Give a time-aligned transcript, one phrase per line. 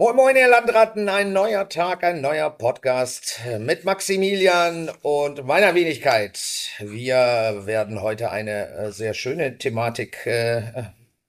[0.00, 6.40] Moin Moin, ihr Landratten, ein neuer Tag, ein neuer Podcast mit Maximilian und meiner Wenigkeit.
[6.78, 10.84] Wir werden heute eine äh, sehr schöne Thematik äh,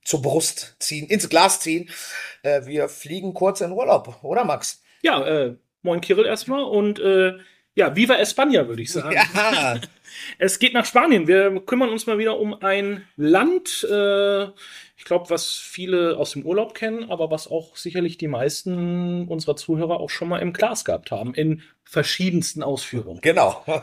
[0.05, 1.89] zur Brust ziehen, ins Glas ziehen.
[2.43, 4.81] Äh, wir fliegen kurz in Urlaub, oder Max?
[5.01, 7.33] Ja, äh, moin Kirill erstmal und äh,
[7.75, 9.13] ja, Viva España, würde ich sagen.
[9.13, 9.81] Ja.
[10.37, 11.27] es geht nach Spanien.
[11.27, 14.47] Wir kümmern uns mal wieder um ein Land, äh,
[15.01, 19.55] ich glaube, was viele aus dem Urlaub kennen, aber was auch sicherlich die meisten unserer
[19.55, 23.19] Zuhörer auch schon mal im Glas gehabt haben, in verschiedensten Ausführungen.
[23.19, 23.65] Genau.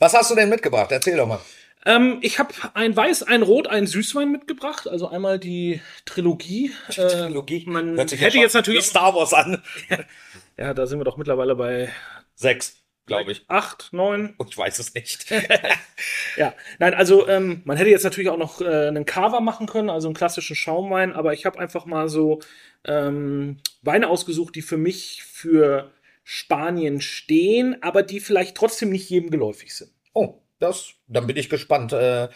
[0.00, 0.90] Was hast du denn mitgebracht?
[0.90, 1.38] Erzähl doch mal.
[1.84, 4.88] Ähm, ich habe ein Weiß, ein Rot, ein Süßwein mitgebracht.
[4.88, 6.72] Also einmal die Trilogie.
[6.88, 7.64] Die Trilogie.
[7.64, 9.62] Äh, man hätte jetzt natürlich Star Wars an.
[10.58, 11.92] ja, da sind wir doch mittlerweile bei
[12.34, 13.44] sechs glaube ich.
[13.48, 14.34] Acht, neun.
[14.48, 15.30] Ich weiß es nicht.
[16.36, 19.90] ja, nein, also ähm, man hätte jetzt natürlich auch noch äh, einen Cava machen können,
[19.90, 22.40] also einen klassischen Schaumwein, aber ich habe einfach mal so
[22.84, 25.92] ähm, Weine ausgesucht, die für mich für
[26.24, 29.92] Spanien stehen, aber die vielleicht trotzdem nicht jedem geläufig sind.
[30.12, 32.28] Oh, das, dann bin ich gespannt, äh,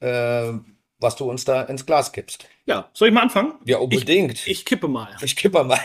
[0.00, 0.52] äh,
[0.98, 2.48] was du uns da ins Glas kippst.
[2.66, 3.54] Ja, soll ich mal anfangen?
[3.64, 4.46] Ja, unbedingt.
[4.46, 5.16] Ich, ich kippe mal.
[5.22, 5.80] Ich kippe mal.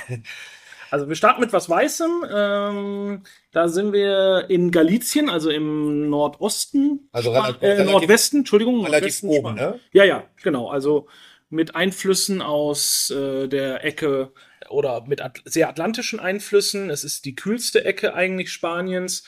[0.90, 2.26] Also wir starten mit was Weißem.
[2.32, 7.10] Ähm, da sind wir in Galizien, also im Nordosten.
[7.12, 8.86] Also relativ, äh, Nordwesten, Entschuldigung.
[8.86, 9.80] Relativ Nordwesten oben, ne?
[9.92, 10.70] Ja, ja, genau.
[10.70, 11.08] Also
[11.50, 14.32] mit Einflüssen aus äh, der Ecke
[14.70, 16.90] oder mit at sehr atlantischen Einflüssen.
[16.90, 19.24] Es ist die kühlste Ecke eigentlich Spaniens,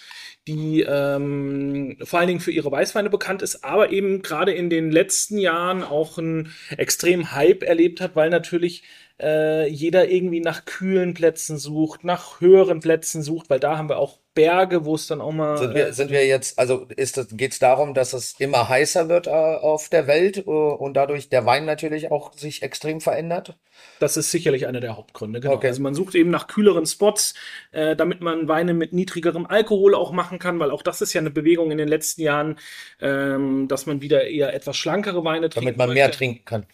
[0.47, 4.91] die ähm, vor allen Dingen für ihre Weißweine bekannt ist, aber eben gerade in den
[4.91, 8.83] letzten Jahren auch einen extremen Hype erlebt hat, weil natürlich
[9.19, 13.97] äh, jeder irgendwie nach kühlen Plätzen sucht, nach höheren Plätzen sucht, weil da haben wir
[13.97, 15.57] auch Berge, wo es dann auch mal.
[15.57, 19.27] Sind wir, äh, sind wir jetzt, also geht es darum, dass es immer heißer wird
[19.27, 23.57] äh, auf der Welt äh, und dadurch der Wein natürlich auch sich extrem verändert?
[23.99, 25.55] Das ist sicherlich einer der Hauptgründe, genau.
[25.55, 25.67] Okay.
[25.67, 27.33] Also man sucht eben nach kühleren Spots,
[27.71, 31.19] äh, damit man Weine mit niedrigerem Alkohol auch machen kann, weil auch das ist ja
[31.19, 32.57] eine Bewegung in den letzten Jahren,
[33.01, 35.57] ähm, dass man wieder eher etwas schlankere Weine trinkt.
[35.57, 36.65] Damit man mehr trinken kann.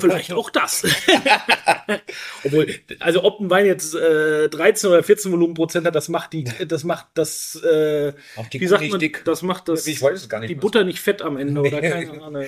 [0.00, 0.82] Vielleicht auch das.
[2.44, 6.44] Obwohl, also ob ein Wein jetzt äh, 13 oder 14 Volumenprozent hat, das macht die,
[6.66, 8.12] das macht das, äh,
[8.52, 9.24] die wie sagt man, dick.
[9.24, 10.50] das macht das, Ich weiß es gar nicht.
[10.50, 12.46] die Butter nicht fett am Ende oder keine Ahnung.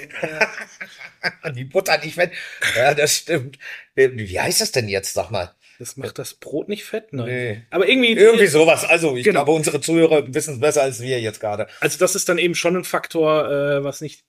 [1.55, 2.33] die Butter nicht fett.
[2.77, 3.59] Ja, das stimmt.
[3.95, 5.55] Wie heißt das denn jetzt, sag mal?
[5.79, 7.13] Das macht das Brot nicht fett?
[7.13, 7.27] Nein.
[7.27, 7.63] Nee.
[7.71, 8.13] Aber irgendwie.
[8.13, 8.85] Irgendwie sowas.
[8.85, 9.41] Also, ich Genau.
[9.45, 11.67] glaube, unsere Zuhörer wissen es besser als wir jetzt gerade.
[11.81, 14.25] Also das ist dann eben schon ein Faktor, äh, was nicht.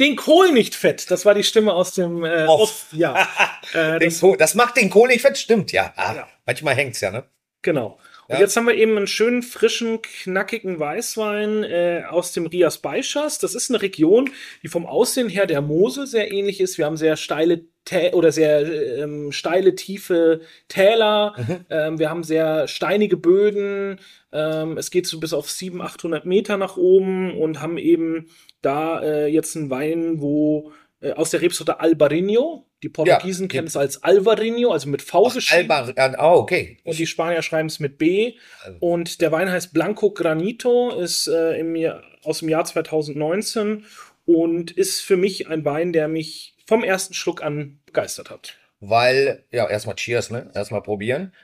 [0.00, 1.10] Den Kohl nicht fett.
[1.10, 2.86] Das war die Stimme aus dem äh, Off.
[2.92, 3.28] Ja.
[3.74, 5.92] äh, das, Kohl- Das macht den Kohl nicht fett, stimmt, ja.
[5.96, 6.28] Ah, Ja.
[6.46, 7.24] Manchmal hängt's ja, ne?
[7.62, 7.98] genau.
[8.26, 8.40] Und Ja.
[8.42, 13.38] jetzt haben wir eben einen schönen, frischen, knackigen Weißwein äh, aus dem Rias Baixas.
[13.38, 14.30] Das ist eine Region,
[14.62, 16.78] die vom Aussehen her der Mosel sehr ähnlich ist.
[16.78, 18.60] Wir haben sehr steile Tä oder sehr
[19.02, 21.34] ähm, steile, tiefe Täler.
[21.70, 23.98] Ähm, wir haben sehr steinige Böden.
[24.32, 28.28] Ähm, es geht so bis auf 700, 800 Meter nach oben und haben eben
[28.62, 32.66] da äh, jetzt einen Wein, wo äh, aus der Rebsorte Albarino.
[32.82, 35.70] Die Portugiesen die- kennen es als Alvarinho, also mit V geschrieben.
[35.70, 36.78] Alba, äh, oh, okay.
[36.84, 38.34] Und die Spanier schreiben es mit B.
[38.62, 38.78] Also.
[38.80, 43.84] Und der Wein heißt Blanco Granito, ist äh, im Jahr, aus dem Jahr 2019
[44.24, 48.56] und ist für mich ein Wein, der mich vom ersten Schluck an begeistert hat.
[48.80, 50.50] Weil, ja, erstmal Cheers, ne?
[50.54, 51.34] Erstmal probieren.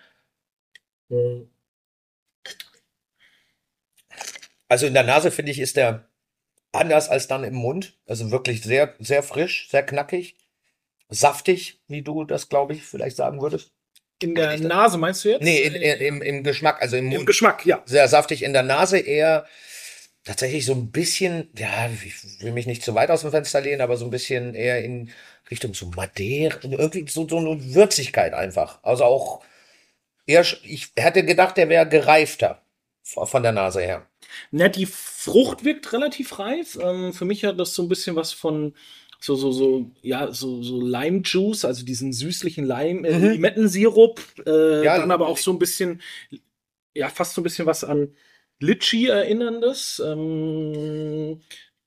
[4.68, 6.08] Also in der Nase, finde ich, ist der
[6.76, 7.98] anders als dann im Mund.
[8.06, 10.36] Also wirklich sehr, sehr frisch, sehr knackig,
[11.08, 13.72] saftig, wie du das, glaube ich, vielleicht sagen würdest.
[14.22, 14.58] In der.
[14.58, 15.42] Nase meinst du jetzt?
[15.42, 17.26] Nee, in, in, im, im Geschmack, also im Im Mund.
[17.26, 17.82] Geschmack, ja.
[17.84, 19.46] Sehr saftig in der Nase, eher
[20.24, 23.80] tatsächlich so ein bisschen, ja, ich will mich nicht zu weit aus dem Fenster lehnen,
[23.80, 25.10] aber so ein bisschen eher in
[25.50, 28.80] Richtung so Madeira, irgendwie so, so eine Würzigkeit einfach.
[28.82, 29.44] Also auch
[30.26, 32.62] eher, ich hätte gedacht, der wäre gereifter
[33.02, 34.06] von der Nase her.
[34.50, 36.78] Na, die Frucht wirkt relativ reif.
[36.80, 38.74] Ähm, für mich hat das so ein bisschen was von
[39.20, 43.30] so, so, so, ja, so, so Lime Juice, also diesen süßlichen Lime, äh, Mhm.
[43.32, 44.20] Limettensirup.
[44.46, 46.00] Äh, Ja, dann aber auch so ein bisschen,
[46.94, 48.14] ja, fast so ein bisschen was an
[48.60, 50.02] Litchi erinnerndes.
[50.04, 51.40] Ähm,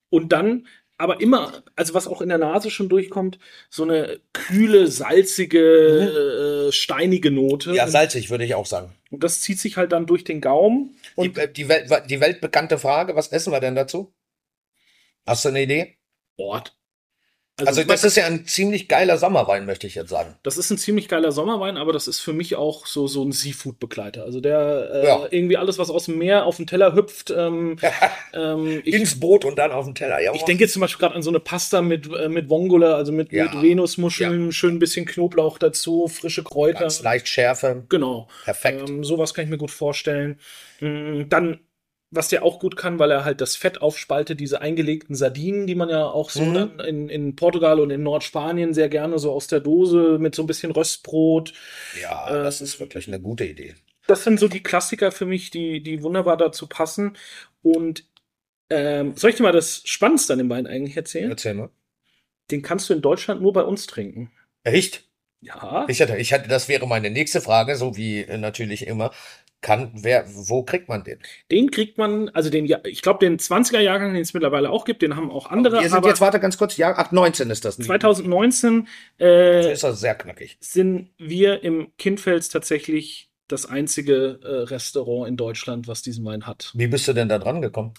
[0.10, 0.68] und dann
[1.00, 6.72] aber immer, also was auch in der Nase schon durchkommt, so eine kühle, salzige, äh,
[6.72, 7.74] steinige Note.
[7.74, 8.94] Ja, salzig würde ich auch sagen.
[9.10, 10.98] und das zieht sich halt dann durch den Gaumen.
[11.16, 14.13] Und Die, die, Welt, die weltbekannte Frage, was essen wir denn dazu?
[15.25, 15.98] Hast du eine Idee?
[16.38, 16.78] Ort.
[17.68, 20.36] Also, das ist ja ein ziemlich geiler Sommerwein, möchte ich jetzt sagen.
[20.44, 23.32] Das ist ein ziemlich geiler Sommerwein, aber das ist für mich auch so, so ein
[23.32, 24.24] Seafood-Begleiter.
[24.24, 25.28] Also der äh, Ja.
[25.30, 27.32] irgendwie alles, was aus dem Meer auf den Teller hüpft.
[27.36, 27.78] Ähm,
[28.34, 30.20] ähm, ich, Ins Boot und dann auf den Teller.
[30.22, 32.96] Ja, ich denke jetzt zum Beispiel gerade an so eine Pasta mit, äh, mit Vongole,
[32.96, 33.46] also mit, Ja.
[33.46, 36.80] mit Venusmuscheln, schön ein bisschen Knoblauch dazu, frische Kräuter.
[36.80, 37.84] ganz leicht Schärfe.
[37.90, 38.28] Genau.
[38.44, 38.90] Perfekt.
[38.90, 40.40] Ähm, sowas kann ich mir gut vorstellen.
[40.80, 41.60] Mm, Dann,
[42.12, 45.76] was der auch gut kann, weil er halt das Fett aufspaltet, diese eingelegten Sardinen, die
[45.76, 46.54] man ja auch so Mhm.
[46.54, 50.44] dann in, in Portugal und in Nordspanien sehr gerne so aus der Dose mit so
[50.44, 51.54] ein bisschen Röstbrot.
[52.02, 53.76] Ja, das Ähm, ist wirklich eine gute Idee.
[54.08, 57.16] Das sind so die Klassiker für mich, die, die wunderbar dazu passen.
[57.62, 58.06] Und
[58.72, 61.30] ähm, soll ich dir mal das Spannendste an dem Wein eigentlich erzählen?
[61.30, 61.70] Erzähl mal.
[62.52, 64.32] Den kannst du in Deutschland nur bei uns trinken.
[64.64, 65.04] Echt?
[65.42, 65.86] Ja.
[65.88, 69.12] Ich hatte, ich hatte, das wäre meine nächste Frage, so wie äh, natürlich immer.
[69.62, 71.20] Kann, wer, wo kriegt man den?
[71.52, 74.86] Den kriegt man, also den, ja- ich glaube, den 20er Jahrgang, den es mittlerweile auch
[74.86, 75.82] gibt, den haben auch andere.
[75.82, 77.76] Wir sind jetzt, warte ganz kurz, ja, ach, 19 ist das.
[77.78, 78.88] 2019
[79.20, 80.58] äh, ist das sehr knackig.
[80.62, 86.72] sind wir im Kindfels tatsächlich das einzige äh, Restaurant in Deutschland, was diesen Wein hat.
[86.75, 87.94] Wie bist du denn da dran gekommen?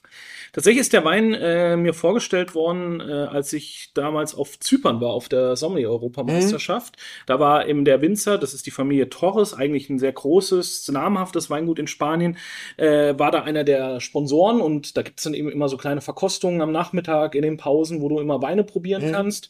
[0.53, 5.11] Tatsächlich ist der Wein äh, mir vorgestellt worden, äh, als ich damals auf Zypern war,
[5.11, 6.97] auf der Sommelier-Europameisterschaft.
[7.27, 11.51] Da war eben der Winzer, das ist die Familie Torres, eigentlich ein sehr großes, namhaftes
[11.51, 12.37] Weingut in Spanien,
[12.77, 16.01] äh, war da einer der Sponsoren und da gibt es dann eben immer so kleine
[16.01, 19.13] Verkostungen am Nachmittag in den Pausen, wo du immer Weine probieren Mhm.
[19.13, 19.49] kannst.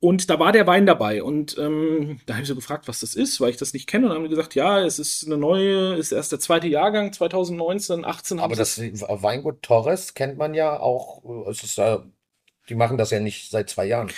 [0.00, 1.22] Und da war der Wein dabei.
[1.24, 4.06] Und ähm, da habe ich so gefragt, was das ist, weil ich das nicht kenne.
[4.06, 7.12] Und dann haben die gesagt, ja, es ist eine neue, ist erst der zweite Jahrgang,
[7.12, 11.24] 2019, 18 haben Aber das Weingut Torres kennt man ja auch.
[11.24, 11.98] äh, Es ist, äh,
[12.68, 14.10] die machen das ja nicht seit zwei Jahren.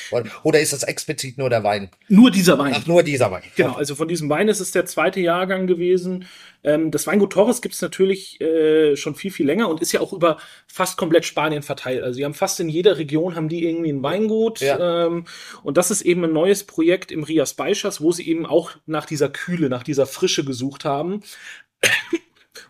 [0.42, 1.88] Oder ist das explizit nur der Wein?
[2.08, 2.74] Nur dieser Wein.
[2.76, 3.42] Ach, nur dieser Wein.
[3.56, 6.26] Genau, also von diesem Wein ist es der zweite Jahrgang gewesen.
[6.62, 10.00] Ähm, das Weingut Torres gibt es natürlich äh, schon viel, viel länger und ist ja
[10.00, 12.02] auch über fast komplett Spanien verteilt.
[12.02, 14.60] Also sie haben fast in jeder Region haben die irgendwie ein Weingut.
[14.60, 15.06] Ja.
[15.06, 15.24] Ähm,
[15.62, 19.06] und das ist eben ein neues Projekt im Rias Baixas, wo sie eben auch nach
[19.06, 21.22] dieser Kühle, nach dieser Frische gesucht haben.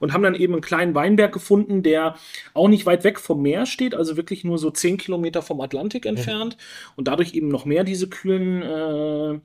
[0.00, 2.16] Und haben dann eben einen kleinen Weinberg gefunden, der
[2.54, 6.04] auch nicht weit weg vom Meer steht, also wirklich nur so 10 Kilometer vom Atlantik
[6.06, 6.56] entfernt
[6.96, 9.38] und dadurch eben noch mehr diese kühlen äh,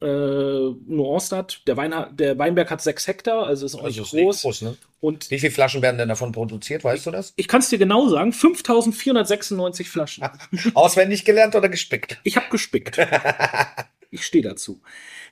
[0.00, 1.62] äh, Nuancen hat.
[1.66, 4.42] Der, Wein der Weinberg hat sechs Hektar, also ist auch Also nicht groß.
[4.42, 4.76] groß, ne?
[5.00, 7.32] Und Wie viele Flaschen werden denn davon produziert, weißt du das?
[7.36, 10.24] ich kann es dir genau sagen, 5496 Flaschen.
[10.74, 12.18] Auswendig gelernt oder gespickt?
[12.24, 12.98] Ich habe gespickt.
[14.10, 14.80] ich stehe dazu.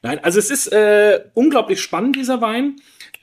[0.02, 2.76] Nein, also es ist äh, unglaublich spannend, dieser Wein.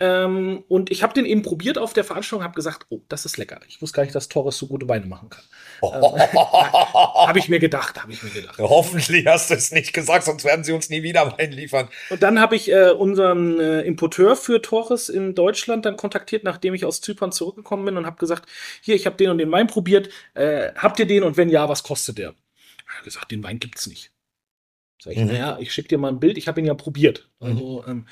[0.04, 3.38] Ähm, und ich habe den eben probiert auf der Veranstaltung, habe gesagt, oh, das ist
[3.38, 3.62] lecker.
[3.70, 5.44] Ich wusste gar nicht, dass Torres so gute Weine machen kann.
[5.82, 8.58] Habe ich mir gedacht, habe ich mir gedacht.
[8.60, 11.88] Hoffentlich hast du es nicht gesagt, sonst werden sie uns nie wieder Wein liefern.
[12.10, 16.74] Und dann habe ich äh, unseren äh, Importeur für Torres in Deutschland dann kontaktiert, nachdem
[16.74, 18.50] ich aus Zypern zurückgekommen bin und habe gesagt,
[18.82, 20.10] hier, ich habe den und den Wein probiert.
[20.34, 22.34] Äh, habt ihr den und wenn ja, was kostet der?
[22.90, 24.12] Er hat gesagt, den Wein gibt's nicht.
[25.02, 25.28] Sag ich, Mhm.
[25.28, 27.30] naja, ich schicke dir mal ein Bild, ich habe ihn ja probiert.
[27.40, 28.06] Also, ähm,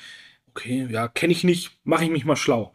[0.52, 2.72] okay, ja, kenne ich nicht, mache ich mich mal schlau.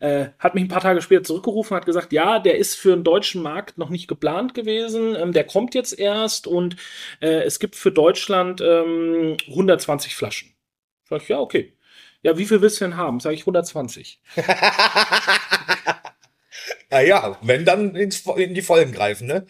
[0.00, 3.04] Äh, hat mich ein paar Tage später zurückgerufen, hat gesagt, ja, der ist für den
[3.04, 6.76] deutschen Markt noch nicht geplant gewesen, ähm, der kommt jetzt erst und
[7.20, 10.54] äh, es gibt für Deutschland ähm, 120 Flaschen.
[11.08, 11.72] Sag ich, ja, okay.
[12.22, 13.20] Ja, wie viel willst du denn haben?
[13.20, 14.20] Sag ich 120.
[16.90, 19.46] Naja, wenn dann ins, in die Vollen greifen, ne?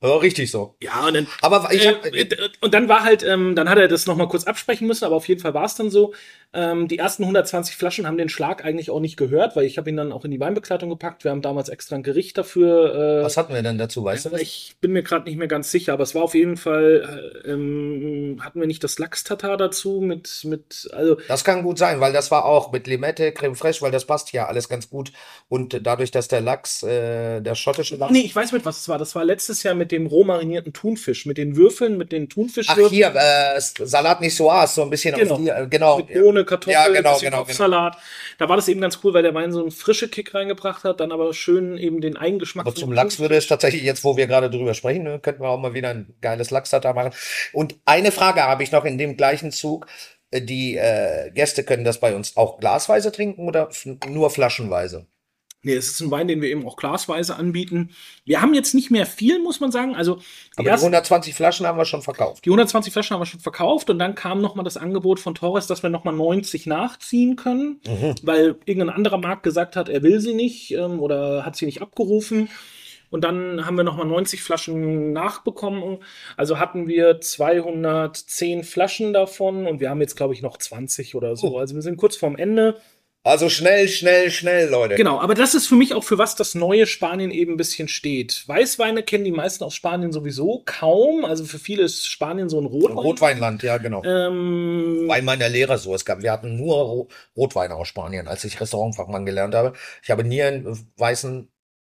[0.00, 0.76] Ja, richtig so.
[0.80, 2.28] Ja, und dann Aber ich hab, äh,
[2.60, 5.26] und dann war halt, ähm, dann hat er das nochmal kurz absprechen müssen, aber auf
[5.26, 6.14] jeden Fall war es dann so.
[6.54, 9.90] Ähm, die ersten 120 Flaschen haben den Schlag eigentlich auch nicht gehört, weil ich habe
[9.90, 11.22] ihn dann auch in die Weinbegleitung gepackt.
[11.24, 13.20] Wir haben damals extra ein Gericht dafür.
[13.20, 14.40] Äh, was hatten wir denn dazu, weißt du das?
[14.40, 17.50] ich bin mir gerade nicht mehr ganz sicher, aber es war auf jeden Fall, äh,
[17.50, 22.14] ähm, hatten wir nicht das Lachs-Tatar dazu mit, mit, also Das kann gut sein, weil
[22.14, 25.12] das war auch mit Limette, Creme Fraiche, weil das passt ja alles ganz gut.
[25.48, 28.10] Und dadurch, dass der Lachs, äh, der schottische Lachs.
[28.12, 28.96] Nee, ich weiß mit was es war.
[28.96, 32.34] Das war letztes Jahr mit dem roh marinierten Thunfisch, mit den Würfeln, mit den Ach,
[32.34, 32.88] Thunfischwürfeln.
[32.88, 35.34] hier, äh, Salat Niçoise, so ein bisschen Genau.
[35.34, 35.98] auf die, äh, genau.
[35.98, 37.96] Mit Bohne, Kartoffel, Ja, genau, bisschen genau, Kopfsalat.
[38.38, 41.00] Da war das eben ganz cool, weil der Wein so einen frische Kick reingebracht hat,
[41.00, 42.66] dann aber schön eben den Eigengeschmack.
[42.66, 45.48] Aber zum Lachs würde es tatsächlich jetzt, wo wir gerade drüber sprechen, ne, könnten wir
[45.48, 47.12] auch mal wieder ein geiles Lachstarter machen.
[47.52, 49.86] Und eine Frage habe ich noch in dem gleichen Zug.
[50.30, 53.68] Äh, Die äh, Gäste können das bei uns auch glasweise trinken oder
[54.08, 55.06] nur flaschenweise?
[55.62, 57.90] Nee, es ist ein Wein, den wir eben auch glasweise anbieten.
[58.24, 59.96] Wir haben jetzt nicht mehr viel, muss man sagen.
[59.96, 60.22] Also die,
[60.56, 62.44] Aber die ersten, 120 Flaschen haben wir schon verkauft.
[62.44, 65.66] die 120 Flaschen haben wir schon verkauft und dann kam nochmal das Angebot von Torres,
[65.66, 68.14] dass wir nochmal 90 nachziehen können, Mhm.
[68.22, 71.82] weil irgendein anderer Markt gesagt hat, er will sie nicht ähm, oder hat sie nicht
[71.82, 72.48] abgerufen.
[73.10, 75.98] Und dann haben wir nochmal 90 Flaschen nachbekommen.
[76.36, 81.34] Also hatten wir 210 Flaschen davon und wir haben jetzt, glaube ich, noch 20 oder
[81.34, 81.54] so.
[81.54, 81.58] Oh.
[81.58, 82.76] Also wir sind kurz vorm Ende.
[83.28, 84.94] Also schnell, schnell, schnell, Leute.
[84.94, 87.86] Genau, aber das ist für mich auch für was das neue Spanien eben ein bisschen
[87.86, 88.48] steht.
[88.48, 91.26] Weißweine kennen die meisten aus Spanien sowieso kaum.
[91.26, 92.96] Also für viele ist Spanien so ein Rotwein.
[92.96, 94.02] Rotweinland, ja, genau.
[94.02, 95.94] Ähm, Bei meiner Lehrer so.
[95.94, 99.74] Es gab, wir hatten nur Ro Rotweine aus Spanien, als ich Restaurantfachmann gelernt habe.
[100.02, 101.50] Ich habe nie einen weißen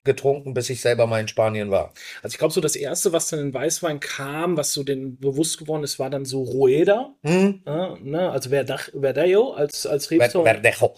[0.04, 1.92] getrunken, bis ich selber mal in Spanien war.
[2.22, 5.58] also ich glaube, so das erste, was dann in Weißwein kam, was so den bewusst
[5.58, 7.14] geworden ist, war dann so Rueda.
[7.22, 7.62] Hm?
[7.64, 8.30] Ja, ne?
[8.30, 10.50] Also Verdejo als, als Rebsorte.
[10.50, 10.92] Verdejo.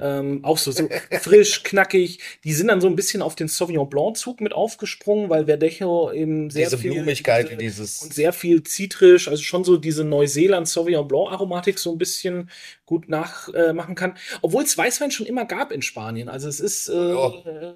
[0.00, 0.88] Ähm, auch so, so
[1.20, 2.18] frisch, knackig.
[2.44, 6.50] Die sind dann so ein bisschen auf den Sauvignon Blanc-Zug mit aufgesprungen, weil Verdejo eben
[6.50, 6.92] sehr Diese viel.
[6.92, 8.02] Blumigkeit, diese- dieses.
[8.02, 12.50] und sehr viel zitrisch, also schon so diese Neuseeland Sauvignon Blanc Aromatik so ein bisschen
[12.86, 14.14] gut nachmachen äh, kann.
[14.42, 16.28] Obwohl es Weißwein schon immer gab in Spanien.
[16.28, 16.88] Also es ist.
[16.88, 17.32] Äh, Ja.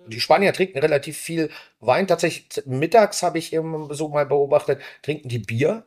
[0.08, 1.50] Die Spanier trinken relativ viel
[1.80, 2.06] Wein.
[2.06, 5.84] Tatsächlich, mittags habe ich eben so mal beobachtet, trinken die Bier.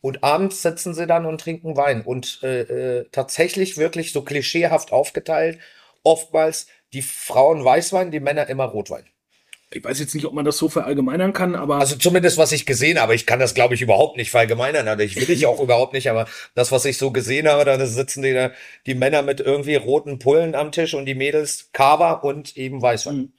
[0.00, 2.02] Und abends sitzen sie dann und trinken Wein.
[2.02, 2.60] Und äh,
[3.00, 5.58] äh, tatsächlich wirklich so klischeehaft aufgeteilt.
[6.02, 9.04] Oftmals die Frauen Weißwein, die Männer immer Rotwein.
[9.70, 12.66] ich weiß jetzt nicht, ob man das so verallgemeinern kann, aber Also zumindest was ich
[12.66, 13.14] gesehen habe.
[13.14, 14.88] Ich kann das, glaube ich, überhaupt nicht verallgemeinern.
[14.88, 16.10] Also ich will ich auch überhaupt nicht.
[16.10, 18.52] Aber das, was ich so gesehen habe, da sitzen die, da,
[18.86, 23.32] die Männer mit irgendwie roten Pullen am Tisch und die Mädels Cava und eben Weißwein.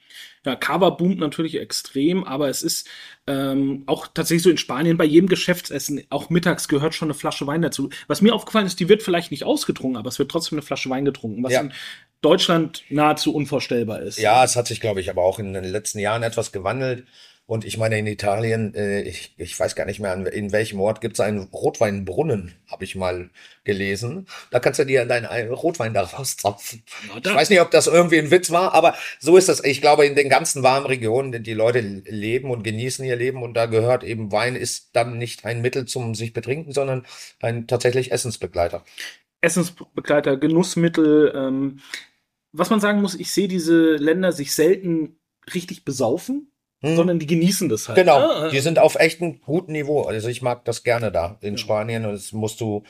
[0.45, 2.87] Ja, Cava boomt natürlich extrem, aber es ist
[3.27, 7.45] ähm, auch tatsächlich so in Spanien bei jedem Geschäftsessen, auch mittags gehört schon eine Flasche
[7.45, 7.89] Wein dazu.
[8.07, 10.89] Was mir aufgefallen ist, die wird vielleicht nicht ausgetrunken, aber es wird trotzdem eine Flasche
[10.89, 11.61] Wein getrunken, was Ja.
[11.61, 11.73] in
[12.21, 14.17] Deutschland nahezu unvorstellbar ist.
[14.19, 17.05] Ja, es hat sich, glaube ich, aber auch in den letzten Jahren etwas gewandelt.
[17.51, 21.01] Und ich meine, in Italien, äh, ich, ich weiß gar nicht mehr, in welchem Ort
[21.01, 23.29] gibt es einen Rotweinbrunnen, habe ich mal
[23.65, 24.25] gelesen.
[24.51, 26.81] Da kannst du dir deinen einen Rotwein da rauszapfen.
[27.09, 29.61] Na, Ich weiß nicht, ob das irgendwie ein Witz war, aber so ist das.
[29.65, 33.53] Ich glaube, in den ganzen warmen Regionen, die Leute leben und genießen ihr Leben und
[33.53, 37.05] da gehört eben Wein ist dann nicht ein Mittel zum sich betrinken, sondern
[37.41, 38.85] ein tatsächlich Essensbegleiter.
[39.41, 41.33] Essensbegleiter, Genussmittel.
[41.35, 41.81] Ähm,
[42.53, 45.17] was man sagen muss, ich sehe diese Länder sich selten
[45.53, 46.50] richtig besaufen,
[46.81, 46.95] Hm.
[46.95, 47.95] sondern die genießen das halt.
[47.95, 50.03] Genau, Ah, die sind auf echt einem guten Niveau.
[50.03, 52.83] Also ich mag das gerne da in Spanien und das musst du,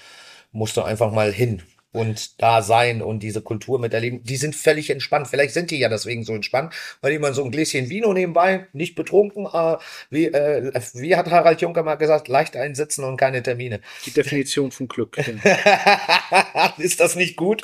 [0.51, 4.23] musst du einfach mal hin und da sein und diese Kultur miterleben.
[4.23, 5.27] Die sind völlig entspannt.
[5.27, 8.95] Vielleicht sind die ja deswegen so entspannt, weil jemand so ein Gläschen Vino nebenbei, nicht
[8.95, 9.77] betrunken, äh,
[10.09, 13.81] wie, äh, wie hat Harald Juncker mal gesagt, leicht einsitzen und keine Termine.
[14.05, 15.17] die Definition von Glück.
[15.17, 16.73] ja.
[16.77, 17.63] Ist das nicht gut?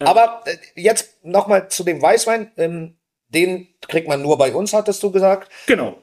[0.00, 2.50] Aber äh, jetzt nochmal zu dem Weißwein.
[2.56, 2.96] Ähm,
[3.30, 5.50] den kriegt man nur bei uns, hattest du gesagt.
[5.66, 5.98] genau.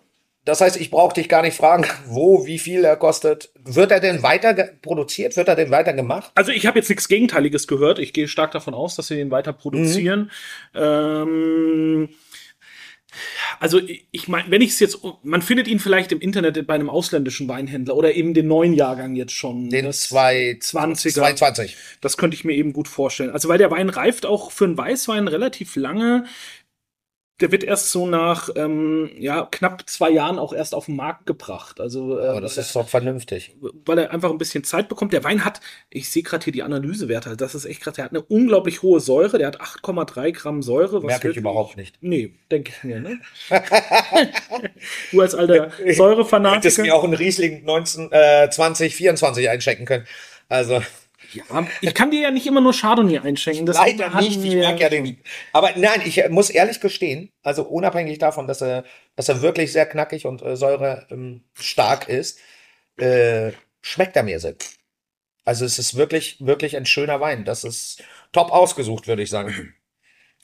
[0.46, 3.50] Das heißt, ich brauche dich gar nicht fragen, wo, wie viel er kostet.
[3.66, 5.36] Wird er denn weiter produziert?
[5.36, 6.32] Wird er denn weiter gemacht?
[6.36, 8.00] Also ich habe jetzt nichts Gegenteiliges gehört.
[8.00, 10.32] Ich gehe stark davon aus, dass sie den weiter produzieren.
[10.74, 12.08] Ähm,
[13.60, 13.82] also
[14.12, 17.48] ich, meine, wenn ich es jetzt, man findet ihn vielleicht im Internet bei einem ausländischen
[17.48, 19.70] Weinhändler oder eben den neuen Jahrgang jetzt schon.
[19.70, 21.14] Den Das- 220.
[21.14, 21.36] 20er.
[21.36, 21.78] 220.
[22.02, 23.32] Das könnte ich mir eben gut vorstellen.
[23.32, 26.26] Also weil der Wein reift auch für einen Weißwein relativ lange.
[27.40, 31.28] Der wird erst so nach ähm, ja, knapp zwei Jahren auch erst auf den Markt
[31.28, 31.80] gebracht.
[31.80, 33.56] Also äh, Aber das ist doch vernünftig.
[33.86, 35.14] weil er einfach ein bisschen Zeit bekommt.
[35.14, 38.12] Der Wein hat, ich sehe gerade hier die Analysewerte, das ist echt krass, der hat
[38.12, 40.98] eine unglaublich hohe Säure, der hat 8,3 Gramm Säure.
[41.04, 41.96] was Merke ich überhaupt nicht.
[42.02, 43.20] Nee, denke ich mir, ne?
[45.12, 46.96] du als alter Hättest mir Säurefanatiker.
[46.96, 50.06] auch einen Riesling 19, äh, 2024 einchecken können.
[50.50, 50.82] Also
[51.34, 53.66] Ja, ich kann dir ja nicht immer nur Chardonnay einschenken.
[53.66, 54.44] Das leider nicht.
[54.44, 55.22] Ich mag ja den.
[55.54, 58.84] Aber nein, ich äh, muss ehrlich gestehen, also unabhängig davon, dass er,
[59.16, 62.40] dass er wirklich sehr knackig und äh, säure ähm, stark ist,
[62.98, 64.56] äh, schmeckt er mir sehr.
[65.46, 67.46] Also es ist wirklich, wirklich ein schöner Wein.
[67.46, 68.04] Das ist
[68.34, 69.74] top ausgesucht, würde ich sagen.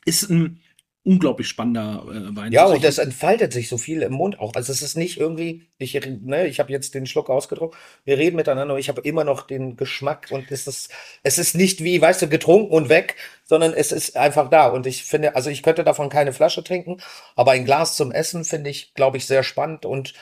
[0.06, 0.63] Ist ein
[1.04, 2.52] unglaublich spannender äh, Wein.
[2.52, 4.54] Ja, und das entfaltet sich so viel im Mund auch.
[4.56, 8.38] Also es ist nicht irgendwie, ich, ne, ich habe jetzt den Schluck ausgedruckt, wir reden
[8.38, 10.92] miteinander, ich habe immer noch den Geschmack und es ist,
[11.24, 14.68] es ist nicht wie, weißt du, getrunken und weg, sondern es ist einfach da.
[14.68, 16.98] Und ich finde, also ich könnte davon keine Flasche trinken,
[17.36, 20.14] aber ein Glas zum Essen finde ich, glaube ich, sehr spannend und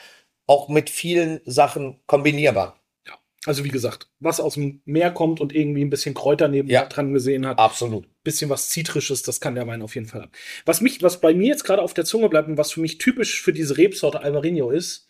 [0.46, 2.81] auch mit vielen Sachen kombinierbar.
[3.44, 6.84] Also wie gesagt, was aus dem Meer kommt und irgendwie ein bisschen Kräuter neben Ja.
[6.86, 8.06] dran gesehen hat, Absolut.
[8.22, 10.32] bisschen was Zitrisches, das kann der Wein auf jeden Fall haben.
[10.64, 12.98] Was mich, was bei mir jetzt gerade auf der Zunge bleibt und was für mich
[12.98, 15.08] typisch für diese Rebsorte Alvarinho ist,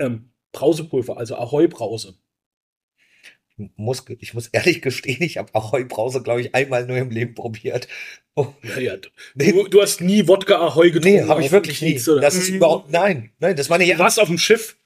[0.00, 2.16] ähm, Brausepulver, also Ahoi-Brause.
[3.74, 7.34] Muss, ich muss ehrlich gestehen, ich habe Ahoi Brause, glaube ich, einmal nur im Leben
[7.34, 7.88] probiert.
[8.36, 9.52] Oh, Ja, ja, du, Nee.
[9.68, 11.18] du, hast nie Wodka Ahoi getrunken.
[11.22, 12.00] nee, habe ich wirklich nie.
[12.08, 12.20] Oder?
[12.20, 14.77] Das ist überhaupt, nein, nein, das meine ich Du warst auf dem Schiff.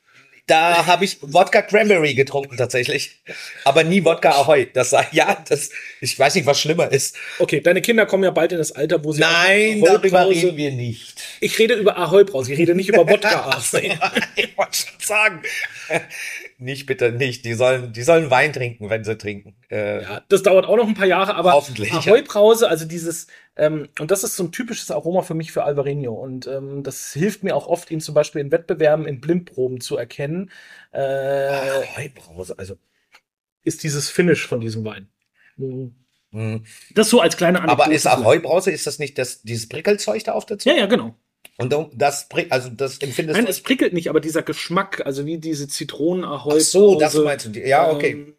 [0.49, 3.23] Da habe ich Wodka Cranberry getrunken tatsächlich,
[3.65, 4.67] aber nie Wodka Ahoi.
[4.73, 5.71] Das sei- ja, das
[6.01, 7.17] ich weiß nicht, was schlimmer ist.
[7.39, 10.73] Okay, deine Kinder kommen ja bald in das Alter, wo sie Nein, darüber reden wir
[10.73, 11.23] nicht.
[11.41, 13.97] Ich rede über Ahoi-Brause, ich rede nicht über Wodka Ahoi.
[14.37, 15.43] ich wollte schon sagen.
[16.59, 17.45] nicht, bitte nicht.
[17.45, 19.55] Die sollen, die sollen Wein trinken, wenn sie trinken.
[19.71, 23.89] Äh, Ja, das dauert auch noch ein paar Jahre, aber Ahoi Brause, also dieses, ähm,
[24.01, 26.13] und das ist so ein typisches Aroma für mich für Alvarinho.
[26.15, 29.97] Und ähm, das hilft mir auch oft, ihn zum Beispiel in Wettbewerben in Blindproben zu
[29.97, 30.51] erkennen.
[30.93, 30.99] Äh,
[31.49, 32.77] Ahoi-Brause, also.
[33.65, 35.09] ist dieses Finish von diesem Wein.
[35.57, 35.95] Mhm.
[36.31, 36.61] mh.
[36.95, 38.13] Das so als kleine Aber ist vielleicht.
[38.13, 40.77] Ahoi-Brause, ist das nicht das, dieses Prickelzeug da auf der Ja, Zunge?
[40.77, 41.15] ja, genau.
[41.59, 43.51] Und das, also das empfindest Nein, du.
[43.51, 46.55] es prickelt nicht, aber dieser Geschmack, also wie diese Zitronen-Ahoi.
[46.57, 47.51] Ach so, das Brause, meinst du.
[47.61, 48.11] Ja, okay.
[48.13, 48.35] ähm,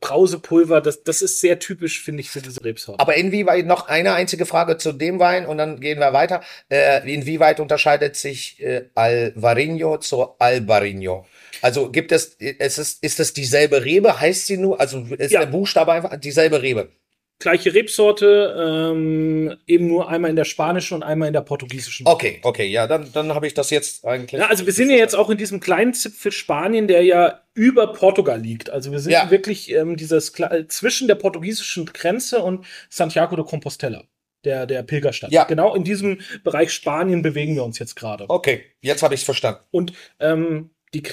[0.00, 3.00] Brausepulver, das, das ist sehr typisch, finde ich, für diese Rebsorte.
[3.00, 6.42] Aber inwieweit, noch eine einzige Frage zu dem Wein und dann gehen wir weiter.
[6.70, 11.26] Äh, inwieweit unterscheidet sich äh, Alvarinho zu Albarino?
[11.62, 14.20] Also gibt es, es ist, ist es dieselbe Rebe?
[14.20, 15.40] Heißt sie nur, also ist Ja.
[15.40, 16.90] der Buchstabe einfach dieselbe Rebe?
[17.40, 22.04] Gleiche Rebsorte, ähm, eben nur einmal in der spanischen und einmal in der portugiesischen.
[22.06, 24.40] Okay, okay, ja, dann, dann habe ich das jetzt eigentlich.
[24.40, 27.92] Ja, also wir sind ja jetzt auch in diesem kleinen Zipfel Spanien, der ja über
[27.92, 28.70] Portugal liegt.
[28.70, 29.30] Also wir sind Ja.
[29.30, 30.32] wirklich ähm, dieses
[30.68, 34.02] zwischen der portugiesischen Grenze und Santiago de Compostela,
[34.44, 35.30] der, der Pilgerstadt.
[35.30, 35.44] Ja.
[35.44, 38.24] Genau in diesem Bereich Spanien bewegen wir uns jetzt gerade.
[38.28, 39.60] Okay, jetzt habe ich es verstanden.
[39.70, 41.04] Und ähm, die,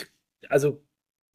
[0.50, 0.82] also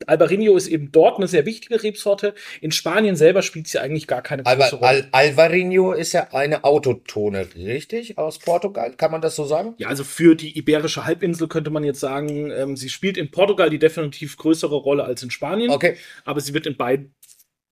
[0.06, 2.34] Albarino ist eben dort eine sehr wichtige Rebsorte.
[2.60, 4.88] In Spanien selber spielt sie eigentlich gar keine große Rolle.
[4.88, 8.16] Al, Alvarinho ist ja eine Autotone, richtig?
[8.16, 9.74] Aus Portugal, kann man das so sagen?
[9.76, 13.68] Ja, also für die Iberische Halbinsel könnte man jetzt sagen, ähm, sie spielt in Portugal
[13.68, 15.96] die definitiv größere Rolle als in Spanien, Okay.
[16.24, 17.14] aber sie wird in beiden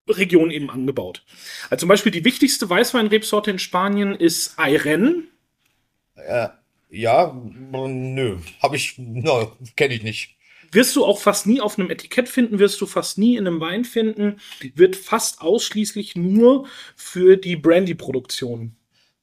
[0.09, 1.25] Regionen eben angebaut.
[1.71, 5.29] Also zum Beispiel die wichtigste Weißweinrebsorte in Spanien ist Ayren.
[6.15, 6.49] Äh,
[6.91, 7.35] ja,
[7.73, 10.38] nö, habe ich, no, kenne ich nicht.
[10.73, 13.61] Wirst du auch fast nie auf einem Etikett finden, wirst du fast nie in einem
[13.61, 14.39] Wein finden,
[14.75, 18.75] wird fast ausschließlich nur für die Brandy-Produktion.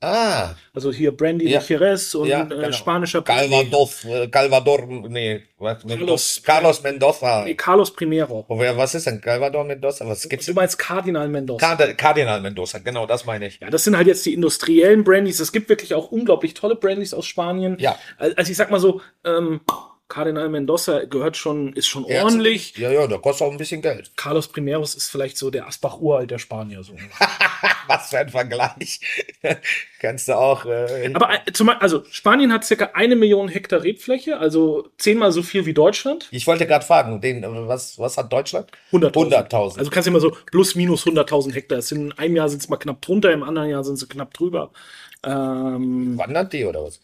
[0.01, 1.59] Ah, Also hier Brandy Ja.
[1.61, 2.71] de Jerez und Ja, äh, genau.
[2.73, 7.43] spanischer Calvados, äh, Calvador, nee, was, Carlos- Mendoza, Carlos Mendoza.
[7.45, 8.45] Nee, Carlos Primero.
[8.49, 10.05] Was ist denn Calvador Mendoza?
[10.07, 10.45] Was gibt's?
[10.45, 11.75] Du meinst Kardinal Mendoza.
[11.75, 13.59] Card Cardinal Mendoza, genau, das meine ich.
[13.61, 15.39] Ja, das sind halt jetzt die industriellen Brandys.
[15.39, 17.77] Es gibt wirklich auch unglaublich tolle Brandys aus Spanien.
[17.79, 17.97] Ja.
[18.17, 19.61] Also ich sag mal so, ähm,
[20.07, 22.77] Cardinal Mendoza gehört schon, ist schon ordentlich.
[22.77, 24.11] Ja, ja, der kostet auch ein bisschen Geld.
[24.15, 26.83] Carlos Primeros ist vielleicht so der Asbach Uralt der Spanier.
[26.83, 26.93] So.
[27.87, 28.99] was für ein Vergleich.
[29.99, 30.65] Kannst du auch.
[30.65, 35.43] Äh, Aber äh, zum, also Spanien hat circa eine Million Hektar Rebfläche, also zehnmal so
[35.43, 36.27] viel wie Deutschland.
[36.31, 38.71] ich wollte gerade fragen, den, äh, was, was hat Deutschland?
[38.91, 39.49] 100.000.
[39.49, 39.79] 100.000.
[39.79, 41.79] Also kannst du immer so plus minus 100.000 Hektar.
[41.91, 44.71] In einem Jahr sind es mal knapp drunter, im anderen Jahr sind sie knapp drüber.
[45.25, 46.99] Ähm, Wandert die oder was?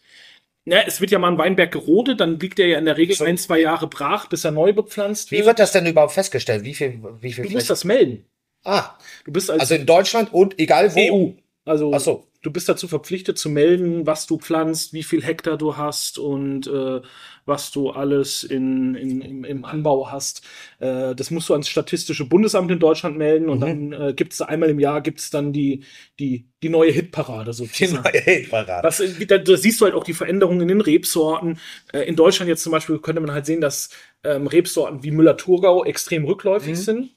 [0.66, 3.16] Ja, es wird ja mal ein Weinberg gerodet, dann liegt er ja in der Regel
[3.16, 3.24] So.
[3.26, 6.64] ein, zwei Jahre brach, bis er neu bepflanzt Wie wird das denn überhaupt festgestellt?
[6.64, 7.68] Wie viel, wie viel Du musst Fläche?
[7.70, 8.26] das melden.
[8.64, 8.92] Ah,
[9.26, 11.00] Du bist als also in Deutschland und egal wo.
[11.00, 11.32] EU.
[11.66, 12.28] Also Ach so.
[12.44, 16.68] du bist dazu verpflichtet zu melden, was du pflanzt, wie viel Hektar du hast und
[16.68, 17.02] äh,
[17.46, 20.42] was du alles in, in, im, im Anbau hast.
[20.80, 23.92] Äh, das musst du ans Statistische Bundesamt in Deutschland melden und Mhm.
[23.92, 25.84] dann äh, gibt es einmal im Jahr gibt's dann die,
[26.20, 28.04] die, die neue Hitparade Die sozusagen.
[28.04, 28.88] neue Hitparade.
[28.88, 31.60] Was, äh, da, da siehst du halt auch die Veränderungen in den Rebsorten.
[31.94, 33.90] Äh, in Deutschland jetzt zum Beispiel könnte man halt sehen, dass
[34.24, 36.76] ähm, Rebsorten wie Müller-Thurgau extrem rückläufig Mhm.
[36.76, 37.16] sind.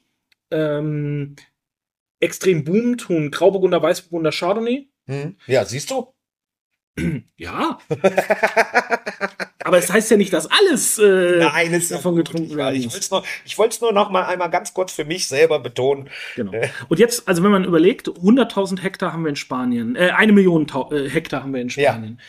[0.51, 1.35] Ähm,
[2.19, 4.87] extrem boomen tun Grauburgunder, Weißburgunder, Chardonnay.
[5.07, 5.35] Hm.
[5.47, 6.14] Ja, siehst du?
[7.37, 7.79] Ja.
[9.63, 12.99] Aber es heißt ja nicht, dass alles äh, Nein, ja davon getrunken Ich werden wollte
[12.99, 16.09] es nur, ich wollte es nur noch mal einmal ganz kurz für mich selber betonen.
[16.35, 16.53] Genau.
[16.87, 20.67] Und jetzt, also wenn man überlegt, 100.000 Hektar haben wir in Spanien, äh, eine Million
[20.91, 21.93] äh, Hektar haben wir in Ja.
[21.93, 22.21] Spanien.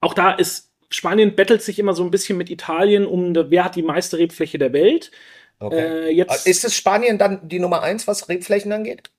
[0.00, 3.76] Auch da ist, Spanien bettelt sich immer so ein bisschen mit Italien um, wer hat
[3.76, 5.10] die meiste Rebfläche der Welt.
[5.58, 5.76] Okay.
[5.76, 9.10] Äh, jetzt, Ist es Spanien dann die Nummer eins, was Rebflächen angeht?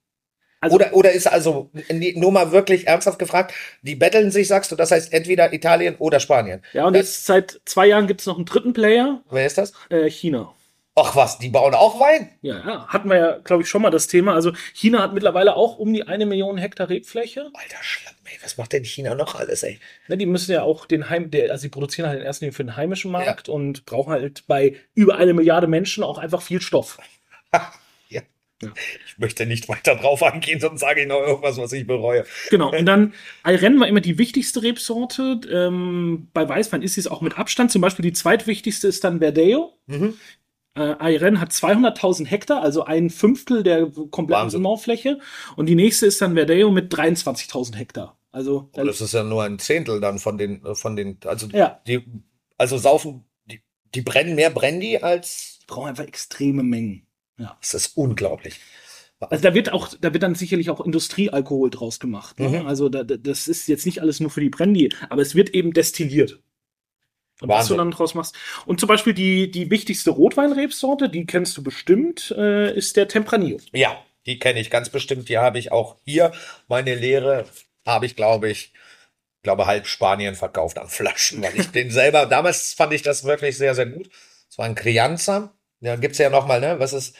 [0.63, 4.71] Also, oder, oder ist also die- nur mal wirklich ernsthaft gefragt, die betteln sich, sagst
[4.71, 6.61] du, das heißt entweder Italien oder Spanien.
[6.73, 9.57] ja, und das- jetzt seit zwei Jahren gibt es noch einen dritten Player, Wer ist
[9.57, 9.73] das?
[9.89, 10.53] äh, China.
[10.95, 12.29] Ach was, die bauen auch Wein?
[12.43, 14.35] Ja, ja, hatten wir ja, glaube ich, schon mal das Thema.
[14.35, 17.49] Also China hat mittlerweile auch um die eine Million Hektar Rebfläche.
[17.51, 19.79] Alter Schlamm, ey, was macht denn China noch alles, ey?
[20.07, 22.55] Ne, die müssen ja auch den Heim, der, also sie produzieren halt in erster Linie
[22.55, 26.61] für den heimischen Markt und brauchen halt bei über eine Milliarde Menschen auch einfach viel
[26.61, 26.99] Stoff.
[29.07, 32.25] Ich möchte nicht weiter drauf eingehen, sonst sage ich noch irgendwas, was ich bereue.
[32.49, 32.75] Genau.
[32.75, 35.41] Und dann Ayren war immer die wichtigste Rebsorte.
[35.51, 37.71] Ähm, bei Weißwein ist sie es auch mit Abstand.
[37.71, 39.73] Zum Beispiel die zweitwichtigste ist dann Verdeo.
[39.87, 40.15] Mhm.
[40.75, 44.55] Äh, Ayren hat 200.000 Hektar, also ein Fünftel der kompletten.
[44.55, 45.19] Anbaufläche.
[45.55, 48.17] Und die nächste ist dann Verdeo mit 23.000 Hektar.
[48.31, 51.47] Also Und das ist ja nur ein Zehntel dann von den, äh, von den, also
[51.47, 52.03] ja, die,
[52.57, 53.61] also saufen, die,
[53.93, 57.05] die brennen mehr Brandy als, die brauchen einfach extreme Mengen.
[57.37, 58.59] Das ist unglaublich.
[59.19, 62.39] Also da wird auch, da wird dann sicherlich auch Industriealkohol draus gemacht.
[62.39, 62.49] Ne?
[62.61, 62.67] Mhm.
[62.67, 65.51] Also da, da- das ist jetzt nicht alles nur für die Brandy, aber es wird
[65.51, 66.41] eben destilliert.
[67.41, 68.35] Und was du dann draus machst.
[68.65, 73.59] Und zum Beispiel die, die wichtigste Rotweinrebsorte, die kennst du bestimmt, äh, ist der Tempranillo.
[73.73, 75.29] Ja, die kenne ich ganz bestimmt.
[75.29, 76.31] Die habe ich auch hier.
[76.67, 77.45] Meine Lehre
[77.85, 78.71] habe ich, glaube ich,
[79.41, 83.57] glaube halb Spanien verkauft an Flaschen, weil ich den selber, damals fand ich das wirklich
[83.57, 84.09] sehr, sehr gut.
[84.49, 85.53] Es war ein Crianza.
[85.83, 86.79] Da gibt's ja nochmal, ne?
[86.79, 87.15] Was ist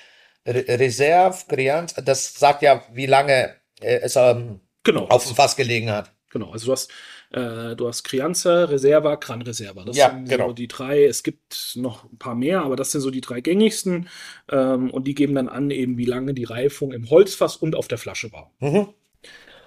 [0.48, 2.02] Re Reserve, Crianza?
[2.02, 5.08] Das sagt ja, wie lange äh, es ähm, Genau.
[5.08, 6.12] auf dem Fass gelegen hat.
[6.30, 6.92] Genau, also du hast,
[7.32, 9.84] äh, du hast Crianza, Reserva, Gran Reserva.
[9.86, 10.48] Das Ja, sind genau.
[10.50, 11.06] so die drei.
[11.06, 14.10] Es gibt noch ein paar mehr, aber das sind so die drei gängigsten.
[14.52, 17.88] Ähm, und die geben dann an, eben wie lange die Reifung im Holzfass und auf
[17.88, 18.52] der Flasche war.
[18.60, 18.90] Mhm.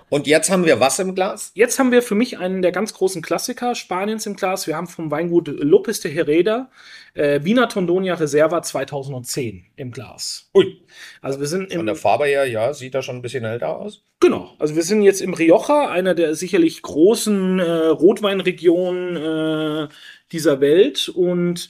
[0.09, 1.51] Und jetzt haben wir was im Glas?
[1.55, 4.67] Jetzt haben wir für mich einen der ganz großen Klassiker Spaniens im Glas.
[4.67, 6.71] Wir haben vom Weingut Lopez de Hereda
[7.15, 10.49] äh, Vina Tondonia Reserva 2010 im Glas.
[10.55, 10.81] Ui.
[11.21, 13.77] Also wir sind Von im der Farbe her, ja, sieht da schon ein bisschen älter
[13.77, 14.05] aus.
[14.21, 19.89] Genau, also wir sind jetzt im Rioja, einer der sicherlich großen äh, Rotweinregionen äh,
[20.33, 21.69] dieser Welt und